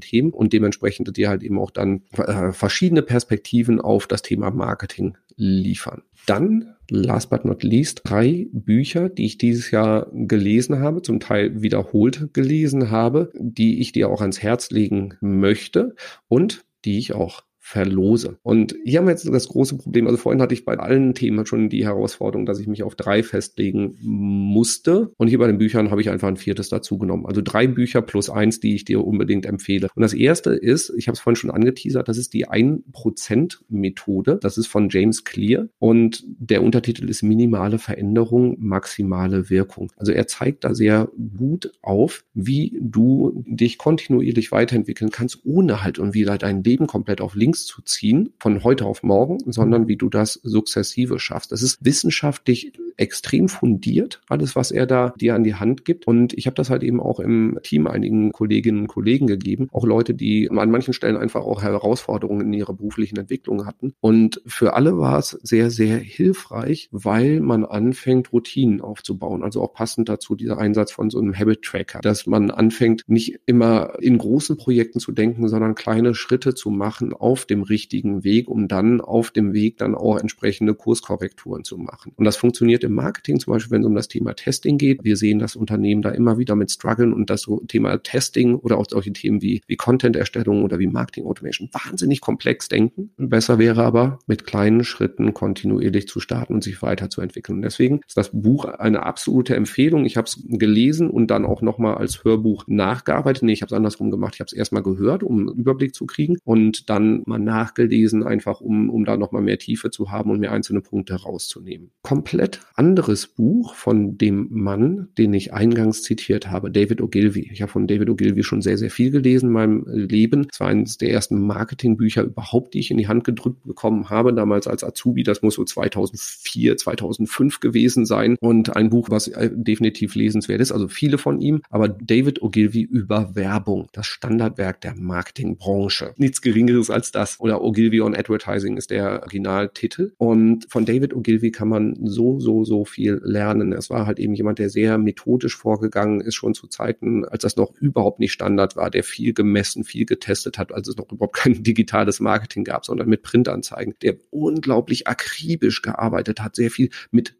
Themen 0.00 0.30
und 0.30 0.52
dementsprechend 0.52 1.16
dir 1.16 1.30
halt 1.30 1.42
eben 1.42 1.58
auch 1.58 1.70
dann 1.70 2.02
äh, 2.18 2.52
verschiedene 2.52 3.00
Perspektiven 3.00 3.80
auf 3.80 4.06
das 4.06 4.20
Thema 4.20 4.50
Marketing 4.50 5.16
liefern. 5.36 6.02
Dann 6.26 6.74
last 6.90 7.30
but 7.30 7.44
not 7.44 7.62
least 7.62 8.02
drei 8.04 8.48
Bücher, 8.52 9.08
die 9.08 9.26
ich 9.26 9.38
dieses 9.38 9.70
Jahr 9.70 10.08
gelesen 10.12 10.80
habe, 10.80 11.02
zum 11.02 11.20
Teil 11.20 11.62
wiederholt 11.62 12.30
gelesen 12.32 12.90
habe, 12.90 13.32
die 13.38 13.80
ich 13.80 13.92
dir 13.92 14.08
auch 14.08 14.20
ans 14.20 14.42
Herz 14.42 14.70
legen 14.70 15.14
möchte 15.20 15.94
und 16.28 16.65
die 16.86 16.98
ich 16.98 17.14
auch 17.14 17.42
verlose. 17.66 18.38
Und 18.44 18.76
hier 18.84 19.00
haben 19.00 19.06
wir 19.06 19.10
jetzt 19.10 19.28
das 19.28 19.48
große 19.48 19.76
Problem. 19.76 20.06
Also 20.06 20.18
vorhin 20.18 20.40
hatte 20.40 20.54
ich 20.54 20.64
bei 20.64 20.78
allen 20.78 21.14
Themen 21.14 21.46
schon 21.46 21.68
die 21.68 21.84
Herausforderung, 21.84 22.46
dass 22.46 22.60
ich 22.60 22.68
mich 22.68 22.84
auf 22.84 22.94
drei 22.94 23.24
festlegen 23.24 23.96
musste. 24.02 25.10
Und 25.16 25.26
hier 25.26 25.40
bei 25.40 25.48
den 25.48 25.58
Büchern 25.58 25.90
habe 25.90 26.00
ich 26.00 26.08
einfach 26.08 26.28
ein 26.28 26.36
viertes 26.36 26.68
dazu 26.68 26.96
genommen. 26.96 27.26
Also 27.26 27.42
drei 27.42 27.66
Bücher 27.66 28.02
plus 28.02 28.30
eins, 28.30 28.60
die 28.60 28.76
ich 28.76 28.84
dir 28.84 29.04
unbedingt 29.04 29.46
empfehle. 29.46 29.88
Und 29.96 30.02
das 30.02 30.14
erste 30.14 30.50
ist, 30.50 30.92
ich 30.96 31.08
habe 31.08 31.14
es 31.14 31.20
vorhin 31.20 31.34
schon 31.34 31.50
angeteasert, 31.50 32.06
das 32.06 32.18
ist 32.18 32.34
die 32.34 32.46
1%-Methode. 32.46 34.38
Das 34.40 34.58
ist 34.58 34.68
von 34.68 34.88
James 34.88 35.24
Clear. 35.24 35.68
Und 35.80 36.22
der 36.24 36.62
Untertitel 36.62 37.10
ist 37.10 37.24
Minimale 37.24 37.80
Veränderung, 37.80 38.54
maximale 38.60 39.50
Wirkung. 39.50 39.90
Also 39.96 40.12
er 40.12 40.28
zeigt 40.28 40.62
da 40.62 40.72
sehr 40.72 41.08
gut 41.36 41.72
auf, 41.82 42.24
wie 42.32 42.78
du 42.80 43.44
dich 43.44 43.76
kontinuierlich 43.76 44.52
weiterentwickeln 44.52 45.10
kannst, 45.10 45.40
ohne 45.44 45.82
halt 45.82 45.98
irgendwie 45.98 46.22
dein 46.22 46.62
Leben 46.62 46.86
komplett 46.86 47.20
auf 47.20 47.34
links 47.34 47.55
links 47.56 47.66
zu 47.66 47.82
ziehen 47.82 48.34
von 48.38 48.62
heute 48.64 48.84
auf 48.84 49.02
morgen, 49.02 49.38
sondern 49.46 49.88
wie 49.88 49.96
du 49.96 50.08
das 50.08 50.34
sukzessive 50.42 51.18
schaffst. 51.18 51.52
Das 51.52 51.62
ist 51.62 51.84
wissenschaftlich 51.84 52.72
extrem 52.96 53.48
fundiert, 53.48 54.20
alles, 54.28 54.56
was 54.56 54.70
er 54.70 54.86
da 54.86 55.12
dir 55.20 55.34
an 55.34 55.44
die 55.44 55.54
Hand 55.54 55.84
gibt. 55.84 56.06
Und 56.06 56.32
ich 56.32 56.46
habe 56.46 56.54
das 56.54 56.70
halt 56.70 56.82
eben 56.82 57.00
auch 57.00 57.20
im 57.20 57.58
Team 57.62 57.86
einigen 57.86 58.32
Kolleginnen 58.32 58.82
und 58.82 58.86
Kollegen 58.88 59.26
gegeben, 59.26 59.68
auch 59.72 59.84
Leute, 59.84 60.14
die 60.14 60.50
an 60.50 60.70
manchen 60.70 60.94
Stellen 60.94 61.16
einfach 61.16 61.42
auch 61.42 61.62
Herausforderungen 61.62 62.46
in 62.46 62.52
ihrer 62.54 62.72
beruflichen 62.72 63.18
Entwicklung 63.18 63.66
hatten. 63.66 63.92
Und 64.00 64.40
für 64.46 64.74
alle 64.74 64.98
war 64.98 65.18
es 65.18 65.30
sehr, 65.30 65.70
sehr 65.70 65.98
hilfreich, 65.98 66.88
weil 66.90 67.40
man 67.40 67.64
anfängt, 67.64 68.32
Routinen 68.32 68.80
aufzubauen. 68.80 69.42
Also 69.42 69.62
auch 69.62 69.72
passend 69.72 70.08
dazu 70.08 70.34
dieser 70.34 70.58
Einsatz 70.58 70.92
von 70.92 71.10
so 71.10 71.18
einem 71.18 71.34
Habit 71.34 71.62
Tracker, 71.62 72.00
dass 72.00 72.26
man 72.26 72.50
anfängt, 72.50 73.02
nicht 73.06 73.40
immer 73.46 73.98
in 74.00 74.18
großen 74.18 74.56
Projekten 74.56 75.00
zu 75.00 75.12
denken, 75.12 75.48
sondern 75.48 75.74
kleine 75.74 76.14
Schritte 76.14 76.54
zu 76.54 76.70
machen 76.70 77.12
auf 77.12 77.45
dem 77.46 77.62
richtigen 77.62 78.24
Weg, 78.24 78.48
um 78.48 78.68
dann 78.68 79.00
auf 79.00 79.30
dem 79.30 79.52
Weg 79.52 79.78
dann 79.78 79.94
auch 79.94 80.18
entsprechende 80.18 80.74
Kurskorrekturen 80.74 81.64
zu 81.64 81.78
machen. 81.78 82.12
Und 82.16 82.24
das 82.24 82.36
funktioniert 82.36 82.84
im 82.84 82.94
Marketing, 82.94 83.40
zum 83.40 83.52
Beispiel, 83.52 83.72
wenn 83.72 83.82
es 83.82 83.86
um 83.86 83.94
das 83.94 84.08
Thema 84.08 84.34
Testing 84.34 84.78
geht. 84.78 85.04
Wir 85.04 85.16
sehen, 85.16 85.38
dass 85.38 85.56
Unternehmen 85.56 86.02
da 86.02 86.10
immer 86.10 86.38
wieder 86.38 86.56
mit 86.56 86.70
strugglen 86.70 87.12
und 87.12 87.30
das 87.30 87.46
Thema 87.68 87.98
Testing 88.02 88.54
oder 88.54 88.78
auch 88.78 88.86
solche 88.88 89.12
Themen 89.12 89.42
wie, 89.42 89.62
wie 89.66 89.76
Content-Erstellung 89.76 90.64
oder 90.64 90.78
wie 90.78 90.86
Marketing 90.86 91.26
Automation 91.26 91.68
wahnsinnig 91.72 92.20
komplex 92.20 92.68
denken. 92.68 93.10
Besser 93.16 93.58
wäre 93.58 93.84
aber, 93.84 94.18
mit 94.26 94.46
kleinen 94.46 94.84
Schritten 94.84 95.34
kontinuierlich 95.34 96.08
zu 96.08 96.20
starten 96.20 96.54
und 96.54 96.64
sich 96.64 96.82
weiterzuentwickeln. 96.82 97.58
Und 97.58 97.62
deswegen 97.62 98.00
ist 98.06 98.16
das 98.16 98.30
Buch 98.32 98.64
eine 98.64 99.04
absolute 99.04 99.54
Empfehlung. 99.54 100.04
Ich 100.04 100.16
habe 100.16 100.26
es 100.26 100.42
gelesen 100.48 101.10
und 101.10 101.30
dann 101.30 101.44
auch 101.44 101.62
nochmal 101.62 101.96
als 101.96 102.24
Hörbuch 102.24 102.64
nachgearbeitet. 102.66 103.42
Nee, 103.42 103.52
ich 103.52 103.62
habe 103.62 103.68
es 103.68 103.76
andersrum 103.76 104.10
gemacht. 104.10 104.34
Ich 104.34 104.40
habe 104.40 104.46
es 104.46 104.52
erstmal 104.52 104.82
gehört, 104.82 105.22
um 105.22 105.40
einen 105.40 105.48
Überblick 105.48 105.94
zu 105.94 106.06
kriegen 106.06 106.36
und 106.44 106.90
dann 106.90 107.22
mal 107.26 107.35
nachgelesen, 107.38 108.22
einfach 108.22 108.60
um, 108.60 108.90
um 108.90 109.04
da 109.04 109.16
nochmal 109.16 109.42
mehr 109.42 109.58
Tiefe 109.58 109.90
zu 109.90 110.10
haben 110.10 110.30
und 110.30 110.40
mir 110.40 110.52
einzelne 110.52 110.80
Punkte 110.80 111.14
rauszunehmen. 111.14 111.90
Komplett 112.02 112.60
anderes 112.74 113.26
Buch 113.26 113.74
von 113.74 114.18
dem 114.18 114.48
Mann, 114.50 115.08
den 115.18 115.34
ich 115.34 115.52
eingangs 115.52 116.02
zitiert 116.02 116.50
habe, 116.50 116.70
David 116.70 117.00
Ogilvy. 117.00 117.50
Ich 117.52 117.62
habe 117.62 117.72
von 117.72 117.86
David 117.86 118.10
Ogilvy 118.10 118.42
schon 118.42 118.62
sehr, 118.62 118.78
sehr 118.78 118.90
viel 118.90 119.10
gelesen 119.10 119.46
in 119.46 119.52
meinem 119.52 119.84
Leben. 119.86 120.48
Es 120.52 120.60
war 120.60 120.68
eines 120.68 120.98
der 120.98 121.10
ersten 121.10 121.46
Marketingbücher 121.46 122.22
überhaupt, 122.22 122.74
die 122.74 122.80
ich 122.80 122.90
in 122.90 122.98
die 122.98 123.08
Hand 123.08 123.24
gedrückt 123.24 123.64
bekommen 123.64 124.10
habe, 124.10 124.32
damals 124.32 124.66
als 124.66 124.84
Azubi. 124.84 125.22
Das 125.22 125.42
muss 125.42 125.54
so 125.54 125.64
2004, 125.64 126.76
2005 126.76 127.60
gewesen 127.60 128.06
sein. 128.06 128.36
Und 128.40 128.76
ein 128.76 128.90
Buch, 128.90 129.10
was 129.10 129.28
äh, 129.28 129.50
definitiv 129.52 130.14
lesenswert 130.14 130.60
ist. 130.60 130.72
Also 130.72 130.88
viele 130.88 131.18
von 131.18 131.40
ihm. 131.40 131.62
Aber 131.70 131.88
David 131.88 132.42
Ogilvy 132.42 132.82
über 132.82 133.34
Werbung. 133.34 133.88
Das 133.92 134.06
Standardwerk 134.06 134.80
der 134.80 134.94
Marketingbranche. 134.94 136.14
Nichts 136.16 136.40
Geringeres 136.42 136.90
als 136.90 137.12
das. 137.12 137.25
Oder 137.38 137.62
Ogilvy 137.62 138.00
on 138.00 138.14
Advertising 138.14 138.76
ist 138.76 138.90
der 138.90 139.22
Originaltitel. 139.22 140.12
Und 140.18 140.66
von 140.68 140.84
David 140.84 141.14
Ogilvy 141.14 141.50
kann 141.50 141.68
man 141.68 141.96
so, 142.02 142.38
so, 142.40 142.64
so 142.64 142.84
viel 142.84 143.20
lernen. 143.24 143.72
Es 143.72 143.90
war 143.90 144.06
halt 144.06 144.18
eben 144.18 144.34
jemand, 144.34 144.58
der 144.58 144.70
sehr 144.70 144.98
methodisch 144.98 145.56
vorgegangen 145.56 146.20
ist, 146.20 146.34
schon 146.34 146.54
zu 146.54 146.66
Zeiten, 146.68 147.24
als 147.24 147.42
das 147.42 147.56
noch 147.56 147.72
überhaupt 147.80 148.20
nicht 148.20 148.32
Standard 148.32 148.76
war, 148.76 148.90
der 148.90 149.02
viel 149.04 149.32
gemessen, 149.32 149.84
viel 149.84 150.06
getestet 150.06 150.58
hat, 150.58 150.72
als 150.72 150.88
es 150.88 150.96
noch 150.96 151.10
überhaupt 151.10 151.36
kein 151.36 151.62
digitales 151.62 152.20
Marketing 152.20 152.64
gab, 152.64 152.84
sondern 152.84 153.08
mit 153.08 153.22
Printanzeigen, 153.22 153.94
der 154.02 154.16
unglaublich 154.30 155.06
akribisch 155.06 155.82
gearbeitet 155.82 156.40
hat, 156.40 156.56
sehr 156.56 156.70
viel 156.70 156.90
mit 157.10 157.36